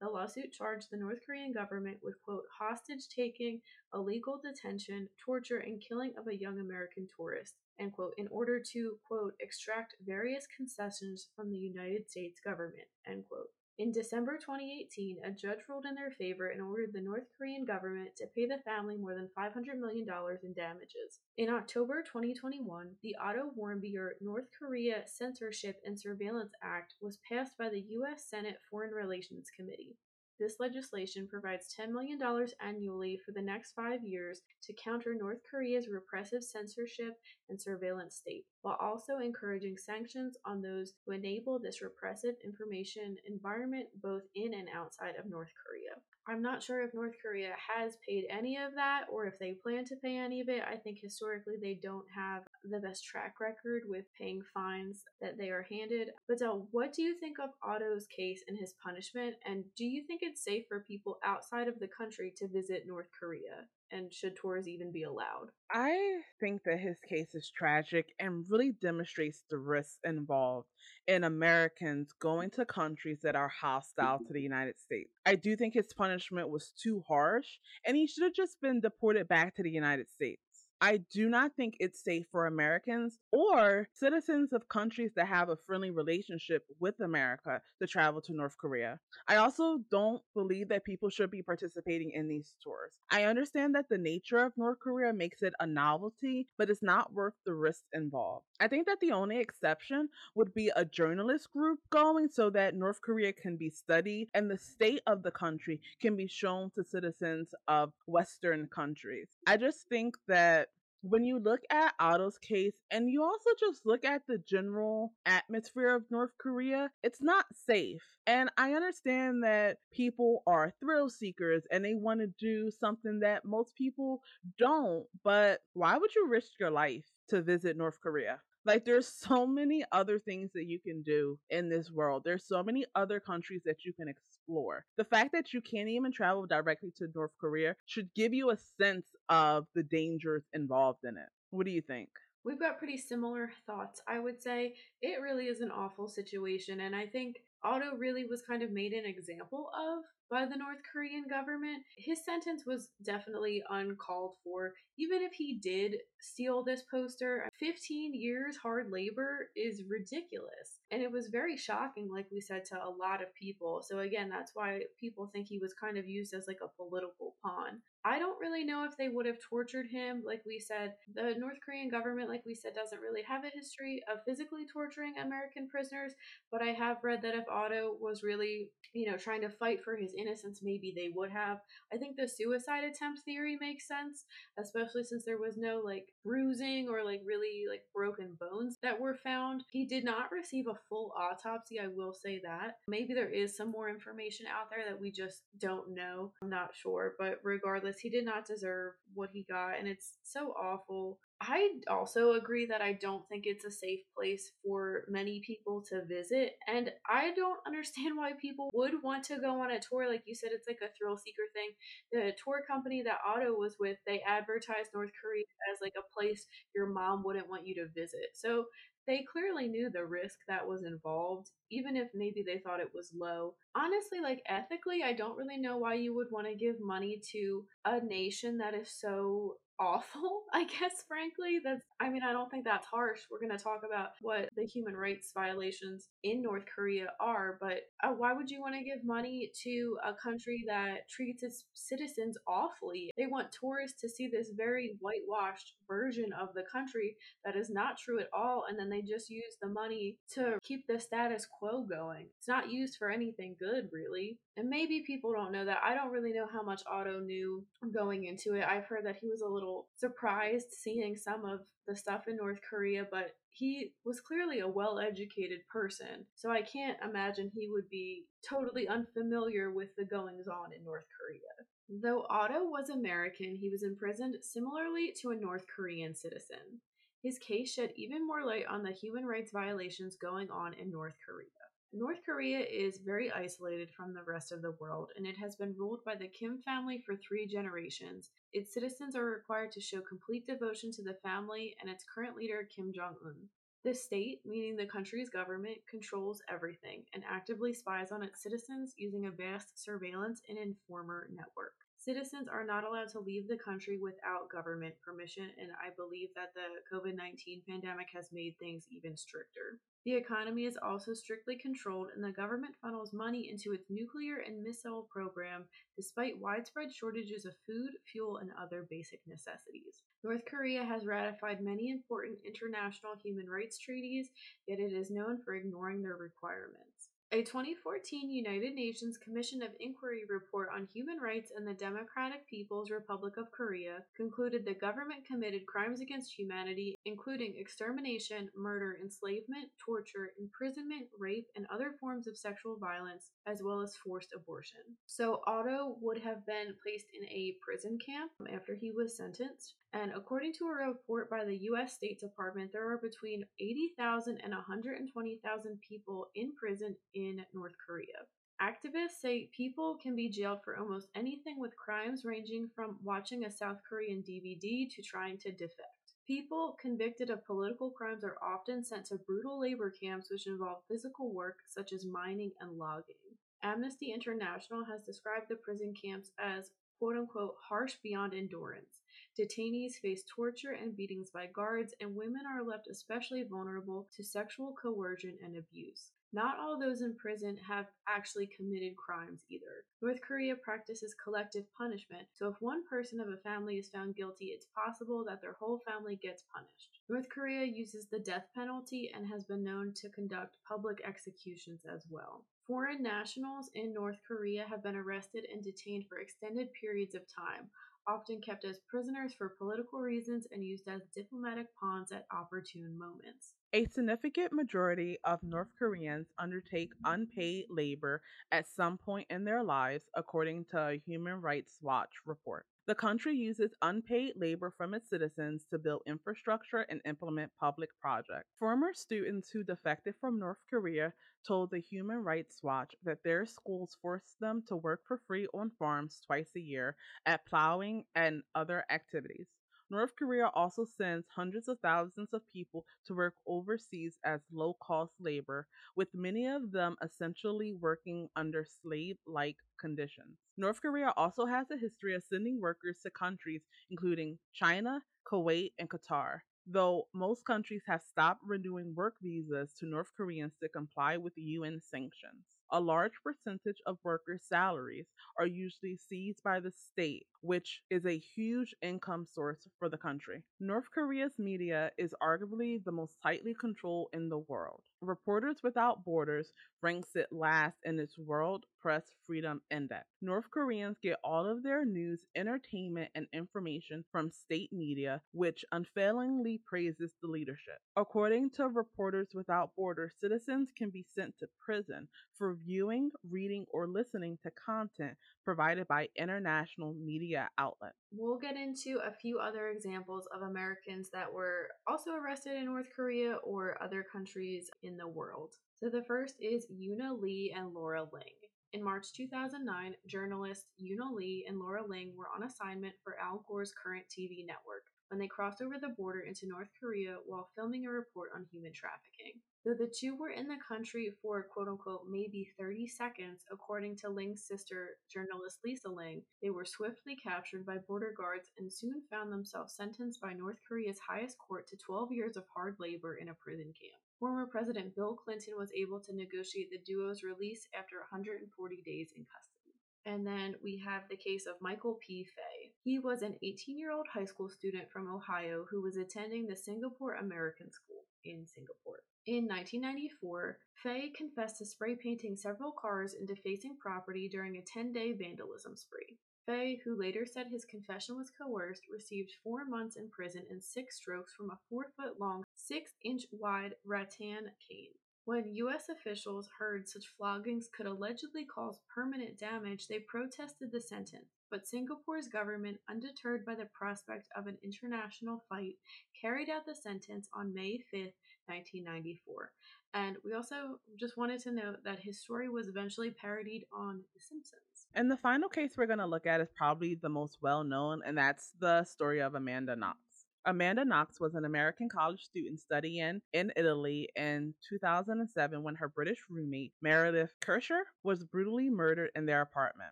The 0.00 0.08
lawsuit 0.08 0.50
charged 0.50 0.86
the 0.90 0.96
North 0.96 1.18
Korean 1.26 1.52
government 1.52 1.98
with, 2.02 2.14
quote, 2.22 2.44
hostage 2.58 3.06
taking, 3.14 3.60
illegal 3.92 4.40
detention, 4.42 5.10
torture, 5.22 5.58
and 5.58 5.78
killing 5.78 6.14
of 6.16 6.26
a 6.26 6.40
young 6.40 6.58
American 6.58 7.06
tourist, 7.14 7.56
end 7.78 7.92
quote, 7.92 8.14
in 8.16 8.28
order 8.28 8.58
to, 8.72 8.96
quote, 9.06 9.34
extract 9.40 9.94
various 10.06 10.46
concessions 10.56 11.28
from 11.36 11.50
the 11.50 11.58
United 11.58 12.08
States 12.08 12.40
government, 12.42 12.88
end 13.06 13.24
quote. 13.28 13.50
In 13.78 13.92
December 13.92 14.38
2018, 14.38 15.18
a 15.24 15.30
judge 15.30 15.60
ruled 15.68 15.86
in 15.86 15.94
their 15.94 16.10
favor 16.10 16.48
and 16.48 16.60
ordered 16.60 16.92
the 16.92 17.00
North 17.00 17.28
Korean 17.38 17.64
government 17.64 18.10
to 18.16 18.26
pay 18.34 18.44
the 18.44 18.58
family 18.64 18.96
more 18.96 19.14
than 19.14 19.28
$500 19.38 19.78
million 19.78 20.04
in 20.42 20.52
damages. 20.52 21.20
In 21.36 21.48
October 21.48 22.02
2021, 22.02 22.90
the 23.04 23.14
Otto 23.22 23.52
Warmbier 23.56 24.14
North 24.20 24.46
Korea 24.58 25.04
Censorship 25.06 25.76
and 25.84 25.96
Surveillance 25.96 26.50
Act 26.60 26.94
was 27.00 27.20
passed 27.28 27.56
by 27.56 27.68
the 27.68 27.84
U.S. 27.90 28.24
Senate 28.28 28.58
Foreign 28.68 28.90
Relations 28.90 29.46
Committee. 29.56 29.96
This 30.38 30.56
legislation 30.60 31.26
provides 31.26 31.74
$10 31.78 31.90
million 31.90 32.18
annually 32.60 33.18
for 33.24 33.32
the 33.32 33.42
next 33.42 33.72
five 33.72 34.04
years 34.04 34.42
to 34.62 34.72
counter 34.72 35.14
North 35.14 35.40
Korea's 35.50 35.88
repressive 35.88 36.44
censorship 36.44 37.14
and 37.48 37.60
surveillance 37.60 38.14
state, 38.14 38.44
while 38.62 38.78
also 38.80 39.18
encouraging 39.18 39.76
sanctions 39.76 40.36
on 40.46 40.62
those 40.62 40.92
who 41.04 41.12
enable 41.12 41.58
this 41.58 41.82
repressive 41.82 42.36
information 42.44 43.16
environment 43.26 43.88
both 44.00 44.22
in 44.34 44.54
and 44.54 44.68
outside 44.74 45.16
of 45.18 45.28
North 45.28 45.50
Korea. 45.66 45.96
I'm 46.28 46.42
not 46.42 46.62
sure 46.62 46.82
if 46.82 46.92
North 46.92 47.14
Korea 47.22 47.54
has 47.74 47.96
paid 48.06 48.24
any 48.28 48.58
of 48.58 48.74
that 48.74 49.04
or 49.10 49.24
if 49.24 49.38
they 49.38 49.56
plan 49.62 49.86
to 49.86 49.96
pay 49.96 50.18
any 50.18 50.42
of 50.42 50.50
it. 50.50 50.62
I 50.70 50.76
think 50.76 50.98
historically 51.00 51.54
they 51.60 51.80
don't 51.82 52.04
have 52.14 52.42
the 52.64 52.80
best 52.80 53.02
track 53.02 53.36
record 53.40 53.84
with 53.86 54.04
paying 54.20 54.42
fines 54.52 55.04
that 55.22 55.38
they 55.38 55.48
are 55.48 55.66
handed. 55.70 56.10
But 56.28 56.40
Del, 56.40 56.68
what 56.70 56.92
do 56.92 57.00
you 57.00 57.18
think 57.18 57.38
of 57.38 57.50
Otto's 57.62 58.06
case 58.14 58.42
and 58.46 58.58
his 58.58 58.74
punishment? 58.84 59.36
And 59.46 59.64
do 59.74 59.86
you 59.86 60.02
think 60.06 60.20
it's 60.28 60.44
safe 60.44 60.64
for 60.68 60.80
people 60.80 61.18
outside 61.24 61.68
of 61.68 61.78
the 61.80 61.88
country 61.88 62.32
to 62.36 62.48
visit 62.48 62.84
North 62.86 63.08
Korea? 63.18 63.66
and 63.90 64.12
should 64.12 64.36
tours 64.36 64.68
even 64.68 64.92
be 64.92 65.02
allowed? 65.02 65.48
I 65.70 66.20
think 66.40 66.62
that 66.64 66.78
his 66.78 66.98
case 67.00 67.34
is 67.34 67.50
tragic 67.50 68.06
and 68.18 68.44
really 68.48 68.72
demonstrates 68.80 69.44
the 69.50 69.58
risks 69.58 69.98
involved 70.04 70.68
in 71.06 71.24
Americans 71.24 72.12
going 72.20 72.50
to 72.50 72.64
countries 72.64 73.20
that 73.22 73.36
are 73.36 73.48
hostile 73.48 74.18
to 74.18 74.32
the 74.32 74.40
United 74.40 74.78
States. 74.78 75.10
I 75.26 75.34
do 75.34 75.56
think 75.56 75.74
his 75.74 75.92
punishment 75.92 76.48
was 76.48 76.72
too 76.82 77.02
harsh 77.06 77.46
and 77.84 77.96
he 77.96 78.06
should 78.06 78.24
have 78.24 78.34
just 78.34 78.60
been 78.60 78.80
deported 78.80 79.28
back 79.28 79.54
to 79.56 79.62
the 79.62 79.70
United 79.70 80.08
States. 80.10 80.42
I 80.80 80.98
do 81.12 81.28
not 81.28 81.52
think 81.56 81.76
it's 81.80 82.02
safe 82.04 82.26
for 82.30 82.46
Americans 82.46 83.18
or 83.32 83.88
citizens 83.92 84.52
of 84.52 84.68
countries 84.68 85.10
that 85.16 85.26
have 85.26 85.48
a 85.48 85.56
friendly 85.66 85.90
relationship 85.90 86.64
with 86.78 87.00
America 87.00 87.60
to 87.80 87.86
travel 87.86 88.20
to 88.22 88.32
North 88.32 88.56
Korea. 88.58 89.00
I 89.26 89.36
also 89.36 89.78
don't 89.90 90.22
believe 90.34 90.68
that 90.68 90.84
people 90.84 91.10
should 91.10 91.30
be 91.30 91.42
participating 91.42 92.12
in 92.12 92.28
these 92.28 92.54
tours. 92.62 92.94
I 93.10 93.24
understand 93.24 93.74
that 93.74 93.88
the 93.88 93.98
nature 93.98 94.38
of 94.38 94.52
North 94.56 94.78
Korea 94.78 95.12
makes 95.12 95.42
it 95.42 95.52
a 95.58 95.66
novelty, 95.66 96.46
but 96.58 96.70
it's 96.70 96.82
not 96.82 97.12
worth 97.12 97.34
the 97.44 97.54
risk 97.54 97.82
involved. 97.92 98.46
I 98.60 98.68
think 98.68 98.86
that 98.86 99.00
the 99.00 99.12
only 99.12 99.38
exception 99.38 100.08
would 100.36 100.54
be 100.54 100.70
a 100.76 100.84
journalist 100.84 101.50
group 101.52 101.80
going 101.90 102.28
so 102.28 102.50
that 102.50 102.76
North 102.76 103.00
Korea 103.00 103.32
can 103.32 103.56
be 103.56 103.70
studied 103.70 104.28
and 104.34 104.48
the 104.48 104.58
state 104.58 105.02
of 105.06 105.22
the 105.22 105.30
country 105.32 105.80
can 106.00 106.14
be 106.14 106.28
shown 106.28 106.70
to 106.76 106.84
citizens 106.84 107.48
of 107.66 107.92
Western 108.06 108.68
countries. 108.68 109.28
I 109.46 109.56
just 109.56 109.88
think 109.88 110.16
that 110.28 110.67
when 111.02 111.24
you 111.24 111.38
look 111.38 111.60
at 111.70 111.94
Otto's 112.00 112.38
case 112.38 112.74
and 112.90 113.10
you 113.10 113.22
also 113.22 113.50
just 113.58 113.86
look 113.86 114.04
at 114.04 114.22
the 114.26 114.38
general 114.38 115.12
atmosphere 115.26 115.94
of 115.94 116.04
North 116.10 116.32
Korea, 116.38 116.90
it's 117.02 117.22
not 117.22 117.46
safe. 117.66 118.02
And 118.26 118.50
I 118.58 118.72
understand 118.74 119.42
that 119.44 119.78
people 119.92 120.42
are 120.46 120.74
thrill 120.80 121.08
seekers 121.08 121.62
and 121.70 121.84
they 121.84 121.94
want 121.94 122.20
to 122.20 122.26
do 122.26 122.70
something 122.70 123.20
that 123.20 123.44
most 123.44 123.74
people 123.74 124.22
don't, 124.58 125.04
but 125.24 125.60
why 125.74 125.96
would 125.96 126.14
you 126.14 126.28
risk 126.28 126.52
your 126.60 126.70
life 126.70 127.04
to 127.28 127.42
visit 127.42 127.76
North 127.76 128.00
Korea. 128.02 128.40
Like 128.64 128.84
there's 128.84 129.08
so 129.08 129.46
many 129.46 129.84
other 129.92 130.18
things 130.18 130.50
that 130.54 130.66
you 130.66 130.78
can 130.78 131.02
do 131.02 131.38
in 131.50 131.68
this 131.68 131.90
world. 131.90 132.22
There's 132.24 132.46
so 132.46 132.62
many 132.62 132.84
other 132.94 133.20
countries 133.20 133.62
that 133.64 133.84
you 133.84 133.92
can 133.92 134.08
explore. 134.08 134.84
The 134.96 135.04
fact 135.04 135.32
that 135.32 135.52
you 135.52 135.60
can't 135.60 135.88
even 135.88 136.12
travel 136.12 136.46
directly 136.46 136.92
to 136.98 137.08
North 137.14 137.32
Korea 137.40 137.76
should 137.86 138.12
give 138.14 138.34
you 138.34 138.50
a 138.50 138.58
sense 138.80 139.06
of 139.28 139.66
the 139.74 139.82
dangers 139.82 140.44
involved 140.52 141.04
in 141.04 141.16
it. 141.16 141.28
What 141.50 141.64
do 141.64 141.72
you 141.72 141.82
think? 141.82 142.08
We've 142.44 142.60
got 142.60 142.78
pretty 142.78 142.96
similar 142.96 143.50
thoughts. 143.66 144.00
I 144.06 144.18
would 144.18 144.40
say 144.40 144.74
it 145.02 145.20
really 145.20 145.46
is 145.46 145.60
an 145.60 145.70
awful 145.70 146.08
situation, 146.08 146.80
and 146.80 146.94
I 146.94 147.06
think 147.06 147.36
Otto 147.62 147.96
really 147.96 148.24
was 148.24 148.42
kind 148.42 148.62
of 148.62 148.70
made 148.70 148.92
an 148.92 149.04
example 149.04 149.70
of 149.76 150.04
by 150.30 150.44
the 150.44 150.56
North 150.56 150.78
Korean 150.90 151.24
government. 151.28 151.82
His 151.96 152.24
sentence 152.24 152.64
was 152.66 152.90
definitely 153.02 153.62
uncalled 153.70 154.34
for. 154.44 154.74
Even 154.98 155.22
if 155.22 155.32
he 155.32 155.58
did 155.58 155.96
steal 156.20 156.62
this 156.62 156.82
poster, 156.90 157.48
15 157.58 158.14
years 158.14 158.56
hard 158.56 158.90
labor 158.90 159.50
is 159.56 159.82
ridiculous. 159.88 160.80
And 160.90 161.02
it 161.02 161.12
was 161.12 161.28
very 161.28 161.56
shocking, 161.56 162.08
like 162.10 162.26
we 162.32 162.40
said, 162.40 162.64
to 162.66 162.76
a 162.76 162.90
lot 162.90 163.22
of 163.22 163.34
people. 163.34 163.82
So, 163.86 164.00
again, 164.00 164.28
that's 164.28 164.52
why 164.54 164.82
people 164.98 165.30
think 165.32 165.46
he 165.46 165.58
was 165.58 165.74
kind 165.74 165.98
of 165.98 166.08
used 166.08 166.34
as 166.34 166.46
like 166.48 166.60
a 166.62 166.76
political 166.76 167.36
pawn. 167.42 167.82
I 168.04 168.18
don't 168.18 168.40
really 168.40 168.64
know 168.64 168.84
if 168.84 168.96
they 168.96 169.08
would 169.08 169.26
have 169.26 169.38
tortured 169.40 169.86
him. 169.86 170.22
Like 170.24 170.42
we 170.46 170.58
said, 170.58 170.94
the 171.14 171.34
North 171.36 171.58
Korean 171.64 171.88
government, 171.88 172.28
like 172.28 172.42
we 172.46 172.54
said, 172.54 172.74
doesn't 172.74 173.00
really 173.00 173.22
have 173.22 173.44
a 173.44 173.50
history 173.50 174.02
of 174.10 174.20
physically 174.24 174.66
torturing 174.72 175.18
American 175.18 175.68
prisoners. 175.68 176.12
But 176.52 176.62
I 176.62 176.68
have 176.68 176.98
read 177.02 177.22
that 177.22 177.34
if 177.34 177.48
Otto 177.48 177.96
was 178.00 178.22
really, 178.22 178.70
you 178.94 179.10
know, 179.10 179.16
trying 179.16 179.40
to 179.42 179.50
fight 179.50 179.82
for 179.82 179.96
his 179.96 180.14
innocence, 180.16 180.60
maybe 180.62 180.92
they 180.94 181.10
would 181.14 181.30
have. 181.30 181.58
I 181.92 181.96
think 181.96 182.16
the 182.16 182.28
suicide 182.28 182.84
attempt 182.84 183.20
theory 183.24 183.58
makes 183.60 183.88
sense, 183.88 184.24
especially 184.58 185.04
since 185.04 185.24
there 185.24 185.38
was 185.38 185.56
no 185.56 185.80
like 185.84 186.06
bruising 186.24 186.88
or 186.88 187.04
like 187.04 187.22
really 187.24 187.64
like 187.68 187.82
broken 187.94 188.36
bones 188.38 188.78
that 188.82 188.98
were 188.98 189.14
found. 189.14 189.64
He 189.70 189.84
did 189.84 190.04
not 190.04 190.30
receive 190.30 190.66
a 190.68 190.78
full 190.88 191.12
autopsy, 191.18 191.80
I 191.80 191.88
will 191.88 192.12
say 192.12 192.40
that. 192.44 192.76
Maybe 192.86 193.12
there 193.12 193.30
is 193.30 193.56
some 193.56 193.70
more 193.70 193.88
information 193.88 194.46
out 194.46 194.70
there 194.70 194.84
that 194.88 195.00
we 195.00 195.10
just 195.10 195.42
don't 195.58 195.94
know. 195.94 196.32
I'm 196.42 196.50
not 196.50 196.74
sure, 196.74 197.14
but 197.18 197.38
regardless, 197.42 197.87
he 197.98 198.10
did 198.10 198.24
not 198.24 198.46
deserve 198.46 198.92
what 199.14 199.30
he 199.32 199.44
got, 199.48 199.78
and 199.78 199.88
it's 199.88 200.14
so 200.24 200.52
awful. 200.52 201.18
I 201.40 201.70
also 201.88 202.32
agree 202.32 202.66
that 202.66 202.82
I 202.82 202.94
don't 202.94 203.26
think 203.28 203.44
it's 203.46 203.64
a 203.64 203.70
safe 203.70 204.00
place 204.16 204.50
for 204.64 205.04
many 205.08 205.40
people 205.46 205.82
to 205.88 206.04
visit. 206.04 206.54
And 206.66 206.90
I 207.08 207.32
don't 207.34 207.60
understand 207.64 208.16
why 208.16 208.32
people 208.40 208.70
would 208.74 209.02
want 209.04 209.22
to 209.26 209.38
go 209.38 209.60
on 209.60 209.70
a 209.70 209.78
tour. 209.80 210.08
Like 210.08 210.24
you 210.26 210.34
said, 210.34 210.50
it's 210.52 210.66
like 210.66 210.80
a 210.82 210.90
thrill 210.98 211.16
seeker 211.16 211.46
thing. 211.54 211.70
The 212.10 212.32
tour 212.42 212.62
company 212.66 213.02
that 213.02 213.20
Otto 213.26 213.52
was 213.52 213.76
with, 213.78 213.98
they 214.06 214.20
advertised 214.26 214.90
North 214.92 215.10
Korea 215.20 215.44
as 215.72 215.78
like 215.80 215.94
a 215.96 216.10
place 216.12 216.46
your 216.74 216.86
mom 216.86 217.22
wouldn't 217.24 217.48
want 217.48 217.66
you 217.66 217.74
to 217.76 217.86
visit. 217.94 218.34
So 218.34 218.64
they 219.08 219.24
clearly 219.32 219.66
knew 219.68 219.90
the 219.90 220.04
risk 220.04 220.38
that 220.46 220.68
was 220.68 220.84
involved, 220.84 221.50
even 221.70 221.96
if 221.96 222.08
maybe 222.14 222.44
they 222.46 222.58
thought 222.58 222.78
it 222.78 222.92
was 222.94 223.10
low. 223.16 223.54
Honestly, 223.74 224.20
like 224.20 224.42
ethically, 224.46 225.02
I 225.02 225.14
don't 225.14 225.36
really 225.36 225.56
know 225.56 225.78
why 225.78 225.94
you 225.94 226.14
would 226.14 226.28
want 226.30 226.46
to 226.46 226.54
give 226.54 226.76
money 226.78 227.20
to 227.32 227.64
a 227.86 228.04
nation 228.04 228.58
that 228.58 228.74
is 228.74 228.92
so 228.92 229.56
awful, 229.80 230.42
I 230.52 230.64
guess, 230.64 231.04
frankly. 231.06 231.60
That's, 231.62 231.84
I 232.00 232.08
mean, 232.08 232.22
I 232.22 232.32
don't 232.32 232.50
think 232.50 232.64
that's 232.64 232.86
harsh. 232.86 233.20
We're 233.30 233.40
going 233.40 233.56
to 233.56 233.62
talk 233.62 233.82
about 233.86 234.10
what 234.20 234.48
the 234.56 234.64
human 234.64 234.96
rights 234.96 235.32
violations 235.34 236.08
in 236.22 236.42
North 236.42 236.64
Korea 236.72 237.12
are, 237.20 237.58
but 237.60 237.80
uh, 238.02 238.10
why 238.10 238.32
would 238.32 238.50
you 238.50 238.60
want 238.60 238.74
to 238.74 238.84
give 238.84 239.04
money 239.04 239.50
to 239.64 239.98
a 240.04 240.12
country 240.12 240.64
that 240.66 241.08
treats 241.08 241.42
its 241.42 241.64
citizens 241.74 242.36
awfully? 242.46 243.10
They 243.16 243.26
want 243.26 243.52
tourists 243.52 244.00
to 244.02 244.08
see 244.08 244.28
this 244.28 244.50
very 244.56 244.96
whitewashed 245.00 245.74
version 245.86 246.32
of 246.38 246.48
the 246.54 246.64
country 246.70 247.16
that 247.44 247.56
is 247.56 247.70
not 247.70 247.98
true 247.98 248.20
at 248.20 248.28
all, 248.36 248.64
and 248.68 248.78
then 248.78 248.90
they 248.90 249.02
just 249.02 249.30
use 249.30 249.56
the 249.60 249.68
money 249.68 250.16
to 250.34 250.58
keep 250.62 250.86
the 250.86 250.98
status 250.98 251.46
quo 251.46 251.82
going. 251.82 252.26
It's 252.38 252.48
not 252.48 252.70
used 252.70 252.96
for 252.96 253.10
anything 253.10 253.56
good, 253.58 253.88
really. 253.92 254.38
And 254.56 254.68
maybe 254.68 255.04
people 255.06 255.32
don't 255.32 255.52
know 255.52 255.64
that. 255.64 255.78
I 255.84 255.94
don't 255.94 256.10
really 256.10 256.32
know 256.32 256.48
how 256.52 256.62
much 256.62 256.82
Otto 256.90 257.20
knew 257.20 257.64
going 257.92 258.24
into 258.24 258.54
it. 258.54 258.64
I've 258.64 258.86
heard 258.86 259.06
that 259.06 259.16
he 259.16 259.28
was 259.28 259.42
a 259.42 259.48
little 259.48 259.67
surprised 259.96 260.72
seeing 260.72 261.16
some 261.16 261.44
of 261.44 261.60
the 261.86 261.96
stuff 261.96 262.28
in 262.28 262.36
North 262.36 262.60
Korea, 262.68 263.06
but 263.10 263.30
he 263.50 263.92
was 264.04 264.20
clearly 264.20 264.60
a 264.60 264.68
well 264.68 264.98
educated 264.98 265.60
person. 265.72 266.26
So 266.34 266.50
I 266.50 266.62
can't 266.62 266.98
imagine 267.02 267.50
he 267.52 267.68
would 267.68 267.88
be 267.90 268.24
totally 268.48 268.86
unfamiliar 268.86 269.72
with 269.72 269.88
the 269.96 270.04
goings 270.04 270.46
on 270.46 270.72
in 270.72 270.84
North 270.84 271.06
Korea. 271.18 271.66
Though 272.02 272.26
Otto 272.28 272.64
was 272.64 272.90
American, 272.90 273.56
he 273.56 273.70
was 273.70 273.82
imprisoned 273.82 274.36
similarly 274.42 275.14
to 275.22 275.30
a 275.30 275.36
North 275.36 275.64
Korean 275.74 276.14
citizen. 276.14 276.80
His 277.22 277.38
case 277.38 277.72
shed 277.72 277.92
even 277.96 278.26
more 278.26 278.44
light 278.44 278.66
on 278.68 278.82
the 278.82 278.92
human 278.92 279.24
rights 279.24 279.50
violations 279.50 280.16
going 280.16 280.50
on 280.50 280.74
in 280.74 280.90
North 280.90 281.16
Korea. 281.26 281.48
North 281.94 282.22
Korea 282.22 282.58
is 282.60 282.98
very 282.98 283.32
isolated 283.32 283.88
from 283.90 284.12
the 284.12 284.22
rest 284.22 284.52
of 284.52 284.60
the 284.60 284.72
world, 284.72 285.10
and 285.16 285.26
it 285.26 285.38
has 285.38 285.56
been 285.56 285.74
ruled 285.74 286.04
by 286.04 286.14
the 286.14 286.28
Kim 286.28 286.60
family 286.60 286.98
for 286.98 287.16
three 287.16 287.46
generations. 287.46 288.32
Its 288.52 288.74
citizens 288.74 289.16
are 289.16 289.24
required 289.24 289.72
to 289.72 289.80
show 289.80 290.02
complete 290.02 290.46
devotion 290.46 290.92
to 290.92 291.02
the 291.02 291.16
family 291.22 291.74
and 291.80 291.90
its 291.90 292.04
current 292.04 292.36
leader, 292.36 292.68
Kim 292.68 292.92
Jong 292.94 293.16
un. 293.24 293.48
The 293.84 293.94
state, 293.94 294.42
meaning 294.44 294.76
the 294.76 294.84
country's 294.84 295.30
government, 295.30 295.78
controls 295.88 296.42
everything 296.50 297.04
and 297.14 297.24
actively 297.26 297.72
spies 297.72 298.12
on 298.12 298.22
its 298.22 298.42
citizens 298.42 298.92
using 298.98 299.24
a 299.24 299.30
vast 299.30 299.82
surveillance 299.82 300.42
and 300.46 300.58
informer 300.58 301.30
network. 301.32 301.72
Citizens 301.96 302.48
are 302.48 302.64
not 302.64 302.84
allowed 302.84 303.08
to 303.08 303.20
leave 303.20 303.48
the 303.48 303.56
country 303.56 303.96
without 303.96 304.50
government 304.50 304.94
permission, 305.00 305.50
and 305.60 305.70
I 305.72 305.90
believe 305.96 306.28
that 306.34 306.52
the 306.54 306.84
COVID 306.92 307.16
19 307.16 307.62
pandemic 307.66 308.08
has 308.14 308.30
made 308.30 308.58
things 308.58 308.86
even 308.90 309.16
stricter. 309.16 309.80
The 310.08 310.14
economy 310.14 310.64
is 310.64 310.78
also 310.80 311.12
strictly 311.12 311.54
controlled, 311.54 312.08
and 312.14 312.24
the 312.24 312.32
government 312.32 312.74
funnels 312.80 313.12
money 313.12 313.50
into 313.50 313.74
its 313.74 313.90
nuclear 313.90 314.36
and 314.38 314.62
missile 314.62 315.06
program 315.12 315.66
despite 315.96 316.40
widespread 316.40 316.94
shortages 316.94 317.44
of 317.44 317.52
food, 317.66 317.90
fuel, 318.10 318.38
and 318.38 318.50
other 318.58 318.86
basic 318.88 319.20
necessities. 319.26 320.04
North 320.24 320.46
Korea 320.46 320.82
has 320.82 321.04
ratified 321.04 321.60
many 321.60 321.90
important 321.90 322.38
international 322.42 323.16
human 323.22 323.50
rights 323.50 323.76
treaties, 323.76 324.30
yet 324.66 324.80
it 324.80 324.94
is 324.94 325.10
known 325.10 325.42
for 325.44 325.54
ignoring 325.54 326.00
their 326.00 326.16
requirements. 326.16 327.07
A 327.30 327.42
2014 327.42 328.30
United 328.30 328.74
Nations 328.74 329.18
Commission 329.18 329.62
of 329.62 329.68
Inquiry 329.80 330.22
report 330.30 330.70
on 330.74 330.88
human 330.94 331.18
rights 331.18 331.52
in 331.54 331.66
the 331.66 331.74
Democratic 331.74 332.48
People's 332.48 332.90
Republic 332.90 333.36
of 333.36 333.52
Korea 333.52 333.98
concluded 334.16 334.64
the 334.64 334.72
government 334.72 335.26
committed 335.26 335.66
crimes 335.66 336.00
against 336.00 336.32
humanity, 336.32 336.94
including 337.04 337.54
extermination, 337.58 338.48
murder, 338.56 338.96
enslavement, 339.02 339.68
torture, 339.84 340.30
imprisonment, 340.40 341.04
rape, 341.18 341.46
and 341.54 341.66
other 341.70 341.96
forms 342.00 342.26
of 342.26 342.38
sexual 342.38 342.78
violence, 342.78 343.32
as 343.46 343.62
well 343.62 343.82
as 343.82 343.94
forced 344.02 344.32
abortion. 344.34 344.80
So 345.04 345.42
Otto 345.46 345.98
would 346.00 346.22
have 346.22 346.46
been 346.46 346.76
placed 346.82 347.08
in 347.12 347.28
a 347.28 347.56
prison 347.62 347.98
camp 347.98 348.30
after 348.50 348.74
he 348.74 348.90
was 348.90 349.18
sentenced. 349.18 349.74
And 349.94 350.12
according 350.14 350.52
to 350.54 350.66
a 350.66 350.86
report 350.88 351.30
by 351.30 351.44
the 351.44 351.56
US 351.72 351.94
State 351.94 352.20
Department, 352.20 352.72
there 352.72 352.90
are 352.90 352.98
between 352.98 353.44
80,000 353.58 354.38
and 354.44 354.52
120,000 354.52 355.80
people 355.88 356.26
in 356.34 356.52
prison 356.56 356.94
in 357.26 357.44
North 357.52 357.74
Korea. 357.84 358.26
Activists 358.60 359.20
say 359.20 359.48
people 359.56 359.96
can 360.02 360.16
be 360.16 360.28
jailed 360.28 360.62
for 360.64 360.76
almost 360.76 361.08
anything 361.14 361.58
with 361.58 361.76
crimes 361.76 362.24
ranging 362.24 362.68
from 362.74 362.98
watching 363.02 363.44
a 363.44 363.50
South 363.50 363.78
Korean 363.88 364.22
DVD 364.22 364.88
to 364.90 365.02
trying 365.02 365.38
to 365.38 365.50
defect. 365.50 366.14
People 366.26 366.76
convicted 366.80 367.30
of 367.30 367.46
political 367.46 367.90
crimes 367.90 368.24
are 368.24 368.36
often 368.42 368.84
sent 368.84 369.06
to 369.06 369.18
brutal 369.18 369.60
labor 369.60 369.90
camps 369.90 370.30
which 370.30 370.46
involve 370.46 370.82
physical 370.88 371.32
work 371.32 371.58
such 371.66 371.92
as 371.92 372.04
mining 372.04 372.52
and 372.60 372.78
logging. 372.78 373.16
Amnesty 373.62 374.12
International 374.12 374.84
has 374.84 375.02
described 375.02 375.46
the 375.48 375.56
prison 375.56 375.94
camps 375.94 376.32
as 376.38 376.70
quote 376.98 377.16
unquote 377.16 377.54
harsh 377.68 377.94
beyond 378.02 378.34
endurance 378.34 379.00
Detainees 379.38 380.00
face 380.00 380.24
torture 380.24 380.72
and 380.72 380.96
beatings 380.96 381.30
by 381.30 381.46
guards, 381.46 381.94
and 382.00 382.16
women 382.16 382.42
are 382.44 382.64
left 382.64 382.88
especially 382.88 383.44
vulnerable 383.44 384.08
to 384.16 384.24
sexual 384.24 384.72
coercion 384.72 385.38
and 385.40 385.56
abuse. 385.56 386.10
Not 386.32 386.58
all 386.58 386.78
those 386.78 387.00
in 387.00 387.16
prison 387.16 387.56
have 387.66 387.86
actually 388.06 388.48
committed 388.48 388.96
crimes 388.96 389.44
either. 389.48 389.86
North 390.02 390.20
Korea 390.20 390.56
practices 390.56 391.14
collective 391.14 391.64
punishment, 391.72 392.28
so 392.34 392.48
if 392.48 392.60
one 392.60 392.84
person 392.86 393.18
of 393.18 393.28
a 393.28 393.38
family 393.38 393.78
is 393.78 393.88
found 393.88 394.14
guilty, 394.14 394.46
it's 394.46 394.66
possible 394.66 395.24
that 395.24 395.40
their 395.40 395.54
whole 395.54 395.78
family 395.78 396.16
gets 396.16 396.44
punished. 396.52 397.00
North 397.08 397.30
Korea 397.30 397.64
uses 397.64 398.08
the 398.08 398.18
death 398.18 398.46
penalty 398.54 399.10
and 399.14 399.26
has 399.26 399.44
been 399.44 399.64
known 399.64 399.94
to 399.94 400.10
conduct 400.10 400.58
public 400.68 401.00
executions 401.02 401.86
as 401.86 402.06
well. 402.10 402.44
Foreign 402.66 403.02
nationals 403.02 403.70
in 403.74 403.94
North 403.94 404.18
Korea 404.26 404.66
have 404.68 404.82
been 404.82 404.96
arrested 404.96 405.46
and 405.50 405.64
detained 405.64 406.04
for 406.08 406.18
extended 406.18 406.68
periods 406.74 407.14
of 407.14 407.22
time, 407.34 407.70
often 408.06 408.42
kept 408.42 408.66
as 408.66 408.80
prisoners 408.86 409.32
for 409.32 409.56
political 409.58 410.00
reasons 410.00 410.46
and 410.52 410.62
used 410.62 410.88
as 410.88 411.02
diplomatic 411.14 411.68
pawns 411.80 412.12
at 412.12 412.26
opportune 412.30 412.98
moments. 412.98 413.54
A 413.74 413.84
significant 413.84 414.54
majority 414.54 415.18
of 415.24 415.42
North 415.42 415.68
Koreans 415.78 416.28
undertake 416.38 416.94
unpaid 417.04 417.66
labor 417.68 418.22
at 418.50 418.66
some 418.66 418.96
point 418.96 419.26
in 419.28 419.44
their 419.44 419.62
lives, 419.62 420.08
according 420.14 420.64
to 420.70 420.78
a 420.78 421.02
Human 421.06 421.42
Rights 421.42 421.78
Watch 421.82 422.14
report. 422.24 422.64
The 422.86 422.94
country 422.94 423.36
uses 423.36 423.74
unpaid 423.82 424.32
labor 424.36 424.72
from 424.74 424.94
its 424.94 425.10
citizens 425.10 425.66
to 425.70 425.78
build 425.78 426.00
infrastructure 426.06 426.86
and 426.88 427.02
implement 427.04 427.52
public 427.60 427.90
projects. 428.00 428.56
Former 428.58 428.94
students 428.94 429.50
who 429.50 429.62
defected 429.62 430.14
from 430.18 430.38
North 430.38 430.64
Korea 430.70 431.12
told 431.46 431.70
the 431.70 431.80
Human 431.80 432.24
Rights 432.24 432.62
Watch 432.62 432.94
that 433.04 433.22
their 433.22 433.44
schools 433.44 433.98
forced 434.00 434.40
them 434.40 434.62
to 434.68 434.76
work 434.76 435.02
for 435.06 435.20
free 435.26 435.46
on 435.52 435.72
farms 435.78 436.22
twice 436.26 436.52
a 436.56 436.60
year 436.60 436.96
at 437.26 437.44
plowing 437.44 438.06
and 438.14 438.42
other 438.54 438.86
activities. 438.88 439.48
North 439.90 440.14
Korea 440.16 440.50
also 440.54 440.84
sends 440.84 441.26
hundreds 441.34 441.68
of 441.68 441.78
thousands 441.80 442.34
of 442.34 442.42
people 442.52 442.84
to 443.06 443.14
work 443.14 443.34
overseas 443.46 444.18
as 444.24 444.40
low 444.52 444.74
cost 444.82 445.14
labor, 445.18 445.66
with 445.96 446.08
many 446.14 446.46
of 446.46 446.72
them 446.72 446.96
essentially 447.02 447.72
working 447.72 448.28
under 448.36 448.64
slave 448.82 449.16
like 449.26 449.56
conditions. 449.80 450.38
North 450.56 450.82
Korea 450.82 451.12
also 451.16 451.46
has 451.46 451.70
a 451.70 451.76
history 451.78 452.14
of 452.14 452.22
sending 452.22 452.60
workers 452.60 452.98
to 453.02 453.10
countries 453.10 453.62
including 453.90 454.38
China, 454.52 455.02
Kuwait, 455.26 455.72
and 455.78 455.88
Qatar 455.88 456.40
though 456.70 457.08
most 457.14 457.46
countries 457.46 457.82
have 457.86 458.02
stopped 458.02 458.42
renewing 458.44 458.94
work 458.94 459.14
visas 459.22 459.72
to 459.80 459.86
North 459.86 460.12
Koreans 460.14 460.52
to 460.62 460.68
comply 460.68 461.16
with 461.16 461.32
UN 461.36 461.80
sanctions. 461.80 462.57
A 462.70 462.80
large 462.80 463.14
percentage 463.22 463.80
of 463.86 463.98
workers' 464.04 464.44
salaries 464.46 465.06
are 465.38 465.46
usually 465.46 465.96
seized 465.96 466.42
by 466.42 466.60
the 466.60 466.70
state, 466.70 467.26
which 467.40 467.82
is 467.88 468.04
a 468.04 468.18
huge 468.18 468.74
income 468.82 469.24
source 469.26 469.66
for 469.78 469.88
the 469.88 469.96
country. 469.96 470.42
North 470.60 470.90
Korea's 470.92 471.38
media 471.38 471.92
is 471.96 472.14
arguably 472.22 472.84
the 472.84 472.92
most 472.92 473.16
tightly 473.22 473.54
controlled 473.54 474.08
in 474.12 474.28
the 474.28 474.38
world. 474.38 474.82
Reporters 475.00 475.58
Without 475.62 476.04
Borders 476.04 476.52
ranks 476.82 477.14
it 477.14 477.28
last 477.30 477.76
in 477.84 478.00
its 478.00 478.18
World 478.18 478.64
Press 478.80 479.04
Freedom 479.26 479.60
Index. 479.70 480.06
North 480.20 480.46
Koreans 480.52 480.98
get 481.02 481.18
all 481.22 481.46
of 481.46 481.62
their 481.62 481.84
news, 481.84 482.24
entertainment, 482.36 483.10
and 483.14 483.26
information 483.32 484.04
from 484.10 484.30
state 484.30 484.72
media, 484.72 485.20
which 485.32 485.64
unfailingly 485.72 486.60
praises 486.66 487.12
the 487.22 487.28
leadership. 487.28 487.78
According 487.96 488.50
to 488.50 488.68
Reporters 488.68 489.28
Without 489.34 489.70
Borders, 489.76 490.14
citizens 490.20 490.70
can 490.76 490.90
be 490.90 491.04
sent 491.14 491.38
to 491.38 491.48
prison 491.60 492.08
for 492.36 492.56
viewing, 492.64 493.10
reading, 493.28 493.66
or 493.72 493.86
listening 493.86 494.38
to 494.42 494.50
content 494.64 495.16
provided 495.44 495.88
by 495.88 496.06
international 496.18 496.94
media 496.94 497.48
outlets. 497.56 497.96
We'll 498.12 498.38
get 498.38 498.56
into 498.56 499.00
a 499.02 499.12
few 499.12 499.38
other 499.38 499.68
examples 499.68 500.28
of 500.34 500.42
Americans 500.42 501.08
that 501.14 501.32
were 501.32 501.68
also 501.86 502.10
arrested 502.12 502.56
in 502.56 502.66
North 502.66 502.88
Korea 502.94 503.36
or 503.42 503.82
other 503.82 504.04
countries 504.12 504.68
in 504.88 504.96
the 504.96 505.06
world. 505.06 505.52
So 505.80 505.90
the 505.90 506.02
first 506.02 506.34
is 506.40 506.66
Euna 506.72 507.12
Lee 507.20 507.54
and 507.54 507.74
Laura 507.74 508.02
Ling. 508.12 508.40
In 508.72 508.82
March 508.82 509.12
2009, 509.12 509.94
journalists 510.06 510.66
Euna 510.82 511.14
Lee 511.14 511.44
and 511.46 511.58
Laura 511.58 511.86
Ling 511.86 512.14
were 512.16 512.28
on 512.34 512.42
assignment 512.42 512.94
for 513.04 513.16
Al 513.22 513.44
Gore's 513.46 513.72
current 513.72 514.06
TV 514.08 514.44
network 514.46 514.84
when 515.08 515.18
they 515.18 515.26
crossed 515.26 515.62
over 515.62 515.78
the 515.78 515.94
border 515.96 516.20
into 516.20 516.46
North 516.46 516.68
Korea 516.78 517.16
while 517.26 517.50
filming 517.54 517.86
a 517.86 517.90
report 517.90 518.30
on 518.34 518.46
human 518.50 518.72
trafficking. 518.72 519.40
Though 519.64 519.74
the 519.74 519.92
two 519.98 520.16
were 520.16 520.30
in 520.30 520.48
the 520.48 520.58
country 520.66 521.12
for 521.20 521.42
quote 521.42 521.68
unquote 521.68 522.06
maybe 522.08 522.50
30 522.58 522.86
seconds, 522.88 523.44
according 523.52 523.96
to 523.98 524.10
Ling's 524.10 524.46
sister, 524.46 524.96
journalist 525.12 525.60
Lisa 525.64 525.88
Ling, 525.88 526.22
they 526.42 526.50
were 526.50 526.64
swiftly 526.64 527.16
captured 527.16 527.64
by 527.64 527.78
border 527.78 528.14
guards 528.16 528.50
and 528.58 528.72
soon 528.72 529.02
found 529.10 529.32
themselves 529.32 529.74
sentenced 529.76 530.20
by 530.20 530.32
North 530.32 530.58
Korea's 530.66 530.98
highest 530.98 531.36
court 531.38 531.66
to 531.68 531.76
12 531.76 532.12
years 532.12 532.36
of 532.36 532.44
hard 532.54 532.76
labor 532.78 533.16
in 533.16 533.28
a 533.28 533.34
prison 533.34 533.72
camp. 533.80 534.02
Former 534.20 534.46
President 534.46 534.96
Bill 534.96 535.14
Clinton 535.14 535.54
was 535.56 535.70
able 535.72 536.00
to 536.00 536.14
negotiate 536.14 536.70
the 536.70 536.78
duo's 536.84 537.22
release 537.22 537.68
after 537.72 537.98
140 537.98 538.82
days 538.84 539.12
in 539.16 539.24
custody. 539.24 539.58
And 540.06 540.26
then 540.26 540.56
we 540.62 540.76
have 540.84 541.02
the 541.08 541.16
case 541.16 541.46
of 541.46 541.60
Michael 541.60 542.00
P. 542.04 542.24
Fay. 542.24 542.72
He 542.82 542.98
was 542.98 543.22
an 543.22 543.36
18 543.42 543.78
year 543.78 543.92
old 543.92 544.06
high 544.12 544.24
school 544.24 544.48
student 544.48 544.90
from 544.90 545.14
Ohio 545.14 545.66
who 545.70 545.82
was 545.82 545.96
attending 545.96 546.46
the 546.46 546.56
Singapore 546.56 547.14
American 547.14 547.70
School 547.70 548.04
in 548.24 548.44
Singapore. 548.46 549.04
In 549.26 549.46
1994, 549.46 550.58
Fay 550.82 551.10
confessed 551.10 551.58
to 551.58 551.66
spray 551.66 551.94
painting 551.94 552.34
several 552.34 552.72
cars 552.72 553.14
and 553.14 553.28
defacing 553.28 553.76
property 553.78 554.28
during 554.28 554.56
a 554.56 554.62
10 554.62 554.92
day 554.92 555.12
vandalism 555.12 555.76
spree. 555.76 556.16
Fay, 556.48 556.80
who 556.82 556.98
later 556.98 557.26
said 557.26 557.46
his 557.48 557.66
confession 557.66 558.16
was 558.16 558.30
coerced, 558.30 558.88
received 558.88 559.34
four 559.44 559.66
months 559.66 559.96
in 559.96 560.08
prison 560.08 560.44
and 560.48 560.64
six 560.64 560.96
strokes 560.96 561.34
from 561.34 561.50
a 561.50 561.58
four 561.68 561.92
foot 561.94 562.18
long, 562.18 562.42
six 562.54 562.94
inch 563.04 563.26
wide 563.32 563.74
rattan 563.84 564.50
cane. 564.66 564.94
When 565.26 565.54
U.S. 565.56 565.90
officials 565.90 566.48
heard 566.58 566.88
such 566.88 567.12
floggings 567.20 567.68
could 567.70 567.84
allegedly 567.84 568.46
cause 568.46 568.80
permanent 568.88 569.38
damage, 569.38 569.88
they 569.88 569.98
protested 569.98 570.72
the 570.72 570.80
sentence. 570.80 571.36
But 571.50 571.68
Singapore's 571.68 572.28
government, 572.28 572.78
undeterred 572.88 573.44
by 573.44 573.54
the 573.54 573.68
prospect 573.74 574.28
of 574.34 574.46
an 574.46 574.56
international 574.64 575.44
fight, 575.50 575.74
carried 576.18 576.48
out 576.48 576.64
the 576.64 576.74
sentence 576.74 577.28
on 577.34 577.52
May 577.52 577.84
5, 577.92 578.08
1994. 578.46 579.52
And 579.92 580.16
we 580.24 580.32
also 580.32 580.80
just 580.98 581.18
wanted 581.18 581.42
to 581.42 581.52
note 581.52 581.84
that 581.84 581.98
his 581.98 582.18
story 582.18 582.48
was 582.48 582.68
eventually 582.68 583.10
parodied 583.10 583.66
on 583.70 584.00
The 584.14 584.20
Simpsons. 584.22 584.77
And 584.94 585.10
the 585.10 585.16
final 585.16 585.48
case 585.48 585.72
we're 585.76 585.86
going 585.86 585.98
to 585.98 586.06
look 586.06 586.26
at 586.26 586.40
is 586.40 586.48
probably 586.56 586.94
the 586.94 587.08
most 587.08 587.38
well 587.40 587.62
known, 587.64 588.00
and 588.04 588.16
that's 588.16 588.52
the 588.58 588.84
story 588.84 589.20
of 589.20 589.34
Amanda 589.34 589.76
Knox. 589.76 589.98
Amanda 590.44 590.84
Knox 590.84 591.20
was 591.20 591.34
an 591.34 591.44
American 591.44 591.88
college 591.88 592.24
student 592.24 592.58
studying 592.58 593.20
in 593.32 593.52
Italy 593.54 594.08
in 594.16 594.54
2007 594.68 595.62
when 595.62 595.74
her 595.74 595.88
British 595.88 596.18
roommate, 596.30 596.72
Meredith 596.80 597.34
Kercher, 597.44 597.82
was 598.02 598.24
brutally 598.24 598.70
murdered 598.70 599.10
in 599.14 599.26
their 599.26 599.42
apartment. 599.42 599.90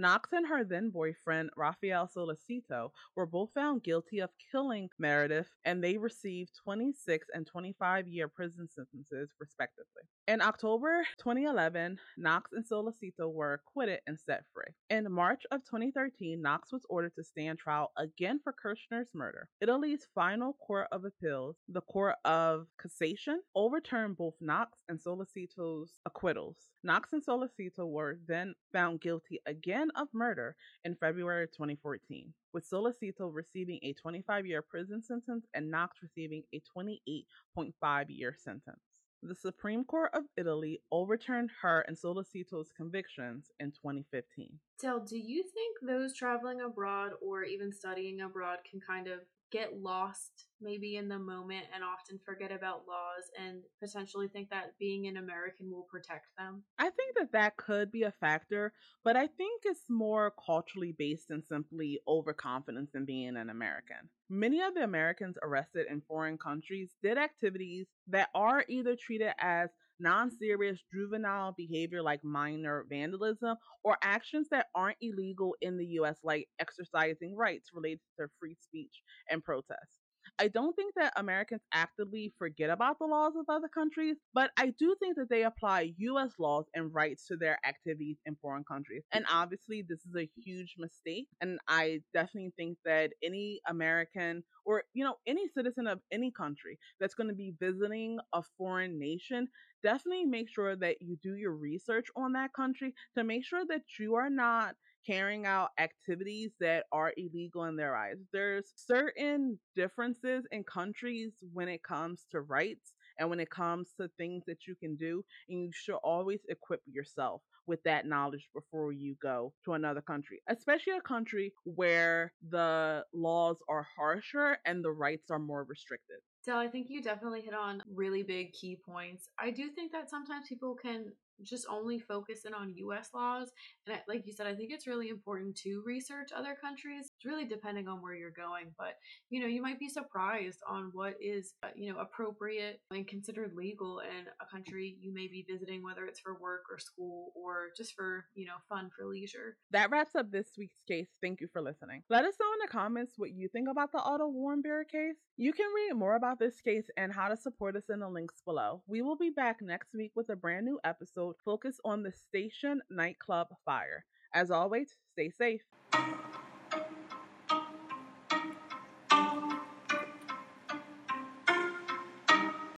Knox 0.00 0.30
and 0.32 0.46
her 0.46 0.64
then 0.64 0.88
boyfriend, 0.88 1.50
Rafael 1.58 2.08
Sollecito, 2.08 2.90
were 3.16 3.26
both 3.26 3.50
found 3.54 3.82
guilty 3.82 4.20
of 4.20 4.30
killing 4.50 4.88
Meredith, 4.98 5.48
and 5.66 5.84
they 5.84 5.98
received 5.98 6.52
26 6.64 7.26
and 7.34 7.46
25 7.46 8.08
year 8.08 8.26
prison 8.26 8.66
sentences, 8.74 9.30
respectively. 9.38 10.02
In 10.26 10.40
October 10.40 11.04
2011, 11.18 11.98
Knox 12.16 12.52
and 12.52 12.64
Sollecito 12.64 13.30
were 13.30 13.54
acquitted 13.54 14.00
and 14.06 14.18
set 14.18 14.44
free. 14.54 14.72
In 14.88 15.10
March 15.12 15.42
of 15.50 15.64
2013, 15.64 16.40
Knox 16.40 16.72
was 16.72 16.86
ordered 16.88 17.14
to 17.16 17.24
stand 17.24 17.58
trial 17.58 17.92
again 17.98 18.40
for 18.42 18.54
Kercher's 18.54 19.10
murder. 19.12 19.48
Italy's 19.60 20.06
final 20.14 20.54
court 20.66 20.86
of 20.92 21.04
appeals, 21.04 21.56
the 21.68 21.82
Court 21.82 22.14
of 22.24 22.68
Cassation, 22.80 23.36
overturned 23.54 24.16
both 24.16 24.34
Knox 24.40 24.78
and 24.88 24.98
Sollecito's 24.98 25.98
acquittals. 26.06 26.56
Knox 26.82 27.12
and 27.12 27.24
Sollecito 27.24 27.86
were 27.86 28.18
then 28.26 28.54
found 28.72 29.02
guilty 29.02 29.40
again 29.46 29.89
of 29.96 30.08
murder 30.12 30.56
in 30.84 30.94
February 30.94 31.46
2014, 31.48 32.32
with 32.52 32.68
Sollecito 32.68 33.30
receiving 33.32 33.78
a 33.82 33.92
25 33.94 34.46
year 34.46 34.62
prison 34.62 35.02
sentence 35.02 35.46
and 35.54 35.70
Knox 35.70 35.98
receiving 36.02 36.42
a 36.54 36.60
28.5 36.76 38.04
year 38.08 38.34
sentence. 38.38 38.80
The 39.22 39.34
Supreme 39.34 39.84
Court 39.84 40.12
of 40.14 40.24
Italy 40.38 40.80
overturned 40.90 41.50
her 41.60 41.82
and 41.82 41.94
Sollecito's 41.94 42.70
convictions 42.74 43.50
in 43.60 43.70
2015. 43.70 44.58
Del, 44.80 45.00
do 45.00 45.18
you 45.18 45.42
think 45.42 45.76
those 45.82 46.16
traveling 46.16 46.62
abroad 46.62 47.12
or 47.20 47.44
even 47.44 47.70
studying 47.70 48.22
abroad 48.22 48.60
can 48.68 48.80
kind 48.80 49.08
of 49.08 49.20
get 49.50 49.80
lost 49.80 50.46
maybe 50.60 50.96
in 50.96 51.08
the 51.08 51.18
moment 51.18 51.64
and 51.74 51.82
often 51.82 52.18
forget 52.24 52.52
about 52.52 52.86
laws 52.86 53.24
and 53.40 53.62
potentially 53.82 54.28
think 54.28 54.50
that 54.50 54.78
being 54.78 55.06
an 55.06 55.16
American 55.16 55.70
will 55.70 55.86
protect 55.90 56.26
them? 56.38 56.62
I 56.78 56.90
think 56.90 57.16
that 57.16 57.32
that 57.32 57.56
could 57.56 57.90
be 57.90 58.02
a 58.02 58.12
factor, 58.12 58.72
but 59.04 59.16
I 59.16 59.26
think 59.26 59.62
it's 59.64 59.88
more 59.88 60.32
culturally 60.44 60.94
based 60.96 61.28
than 61.28 61.42
simply 61.42 62.00
overconfidence 62.06 62.90
in 62.94 63.04
being 63.04 63.36
an 63.36 63.50
American. 63.50 64.08
Many 64.28 64.60
of 64.60 64.74
the 64.74 64.84
Americans 64.84 65.36
arrested 65.42 65.86
in 65.90 66.02
foreign 66.02 66.38
countries 66.38 66.90
did 67.02 67.18
activities 67.18 67.86
that 68.08 68.28
are 68.34 68.64
either 68.68 68.96
treated 68.96 69.32
as 69.40 69.70
non 70.00 70.30
serious 70.30 70.80
juvenile 70.92 71.54
behavior 71.56 72.02
like 72.02 72.24
minor 72.24 72.84
vandalism, 72.90 73.56
or 73.84 73.96
actions 74.02 74.48
that 74.50 74.66
aren't 74.74 74.98
illegal 75.00 75.54
in 75.60 75.76
the 75.78 75.86
US, 76.00 76.18
like 76.24 76.48
exercising 76.58 77.36
rights 77.36 77.70
related 77.74 78.00
to 78.18 78.28
free 78.40 78.56
speech 78.60 79.02
and 79.30 79.44
protest. 79.44 79.99
I 80.40 80.48
don't 80.48 80.74
think 80.74 80.94
that 80.96 81.12
Americans 81.16 81.62
actively 81.72 82.34
forget 82.38 82.70
about 82.70 82.98
the 82.98 83.04
laws 83.06 83.34
of 83.36 83.44
other 83.48 83.68
countries, 83.68 84.16
but 84.34 84.50
I 84.56 84.70
do 84.78 84.96
think 84.98 85.16
that 85.16 85.28
they 85.28 85.44
apply 85.44 85.94
US 85.98 86.38
laws 86.38 86.66
and 86.74 86.92
rights 86.94 87.26
to 87.26 87.36
their 87.36 87.58
activities 87.66 88.18
in 88.24 88.36
foreign 88.36 88.64
countries. 88.64 89.04
And 89.12 89.26
obviously, 89.30 89.82
this 89.82 90.06
is 90.06 90.16
a 90.16 90.30
huge 90.36 90.76
mistake. 90.78 91.28
And 91.42 91.60
I 91.68 92.02
definitely 92.14 92.54
think 92.56 92.78
that 92.86 93.12
any 93.22 93.60
American 93.68 94.42
or, 94.64 94.84
you 94.94 95.04
know, 95.04 95.16
any 95.26 95.46
citizen 95.48 95.86
of 95.86 96.00
any 96.10 96.32
country 96.32 96.78
that's 96.98 97.14
going 97.14 97.28
to 97.28 97.34
be 97.34 97.52
visiting 97.60 98.18
a 98.32 98.42
foreign 98.56 98.98
nation 98.98 99.48
definitely 99.82 100.24
make 100.26 100.48
sure 100.48 100.76
that 100.76 101.00
you 101.00 101.16
do 101.22 101.36
your 101.36 101.54
research 101.54 102.08
on 102.16 102.32
that 102.32 102.52
country 102.52 102.94
to 103.16 103.24
make 103.24 103.44
sure 103.44 103.64
that 103.66 103.82
you 103.98 104.14
are 104.14 104.30
not 104.30 104.76
carrying 105.06 105.46
out 105.46 105.70
activities 105.78 106.50
that 106.60 106.84
are 106.92 107.12
illegal 107.16 107.64
in 107.64 107.76
their 107.76 107.96
eyes. 107.96 108.16
There's 108.32 108.72
certain 108.76 109.58
differences 109.74 110.44
in 110.50 110.64
countries 110.64 111.32
when 111.52 111.68
it 111.68 111.82
comes 111.82 112.26
to 112.32 112.40
rights 112.40 112.92
and 113.18 113.28
when 113.28 113.40
it 113.40 113.50
comes 113.50 113.92
to 114.00 114.08
things 114.16 114.44
that 114.46 114.66
you 114.66 114.74
can 114.74 114.96
do, 114.96 115.24
and 115.48 115.64
you 115.64 115.70
should 115.72 115.96
always 115.96 116.40
equip 116.48 116.80
yourself 116.86 117.42
with 117.66 117.82
that 117.84 118.06
knowledge 118.06 118.48
before 118.54 118.92
you 118.92 119.14
go 119.22 119.52
to 119.64 119.74
another 119.74 120.00
country, 120.00 120.40
especially 120.48 120.94
a 120.94 121.00
country 121.00 121.52
where 121.64 122.32
the 122.50 123.04
laws 123.12 123.56
are 123.68 123.86
harsher 123.96 124.58
and 124.64 124.84
the 124.84 124.90
rights 124.90 125.30
are 125.30 125.38
more 125.38 125.64
restricted. 125.64 126.16
So 126.42 126.56
I 126.56 126.68
think 126.68 126.86
you 126.88 127.02
definitely 127.02 127.42
hit 127.42 127.54
on 127.54 127.82
really 127.94 128.22
big 128.22 128.52
key 128.52 128.76
points. 128.84 129.28
I 129.38 129.50
do 129.50 129.68
think 129.68 129.92
that 129.92 130.08
sometimes 130.08 130.48
people 130.48 130.74
can 130.74 131.12
just 131.42 131.66
only 131.70 131.98
focusing 131.98 132.54
on 132.54 132.74
US 132.76 133.08
laws. 133.14 133.50
And 133.86 133.96
I, 133.96 134.00
like 134.08 134.26
you 134.26 134.32
said, 134.32 134.46
I 134.46 134.54
think 134.54 134.70
it's 134.72 134.86
really 134.86 135.08
important 135.08 135.56
to 135.58 135.82
research 135.84 136.30
other 136.34 136.56
countries. 136.60 137.10
It's 137.16 137.24
really 137.24 137.44
depending 137.44 137.88
on 137.88 138.02
where 138.02 138.14
you're 138.14 138.30
going. 138.30 138.66
But, 138.78 138.94
you 139.30 139.40
know, 139.40 139.46
you 139.46 139.62
might 139.62 139.78
be 139.78 139.88
surprised 139.88 140.60
on 140.68 140.90
what 140.92 141.14
is, 141.20 141.54
uh, 141.62 141.68
you 141.74 141.92
know, 141.92 141.98
appropriate 142.00 142.80
and 142.90 143.06
considered 143.06 143.52
legal 143.54 144.00
in 144.00 144.26
a 144.40 144.46
country 144.50 144.96
you 145.00 145.12
may 145.12 145.28
be 145.28 145.44
visiting, 145.48 145.82
whether 145.82 146.04
it's 146.04 146.20
for 146.20 146.38
work 146.40 146.62
or 146.70 146.78
school 146.78 147.32
or 147.34 147.68
just 147.76 147.94
for, 147.94 148.26
you 148.34 148.46
know, 148.46 148.54
fun 148.68 148.90
for 148.96 149.06
leisure. 149.06 149.56
That 149.70 149.90
wraps 149.90 150.14
up 150.14 150.30
this 150.30 150.48
week's 150.58 150.82
case. 150.86 151.08
Thank 151.22 151.40
you 151.40 151.48
for 151.52 151.62
listening. 151.62 152.02
Let 152.08 152.24
us 152.24 152.34
know 152.40 152.52
in 152.52 152.58
the 152.66 152.72
comments 152.72 153.14
what 153.16 153.32
you 153.32 153.48
think 153.48 153.68
about 153.68 153.92
the 153.92 153.98
Otto 153.98 154.30
Warmbier 154.30 154.88
case. 154.90 155.16
You 155.36 155.52
can 155.52 155.66
read 155.74 155.94
more 155.94 156.16
about 156.16 156.38
this 156.38 156.60
case 156.60 156.86
and 156.96 157.12
how 157.12 157.28
to 157.28 157.36
support 157.36 157.76
us 157.76 157.88
in 157.88 158.00
the 158.00 158.08
links 158.08 158.42
below. 158.44 158.82
We 158.86 159.02
will 159.02 159.16
be 159.16 159.30
back 159.30 159.62
next 159.62 159.94
week 159.94 160.12
with 160.14 160.28
a 160.28 160.36
brand 160.36 160.66
new 160.66 160.78
episode 160.84 161.29
focus 161.44 161.80
on 161.84 162.02
the 162.02 162.12
station 162.12 162.80
nightclub 162.90 163.48
fire. 163.64 164.04
As 164.34 164.50
always, 164.50 164.96
stay 165.12 165.30
safe. 165.30 165.62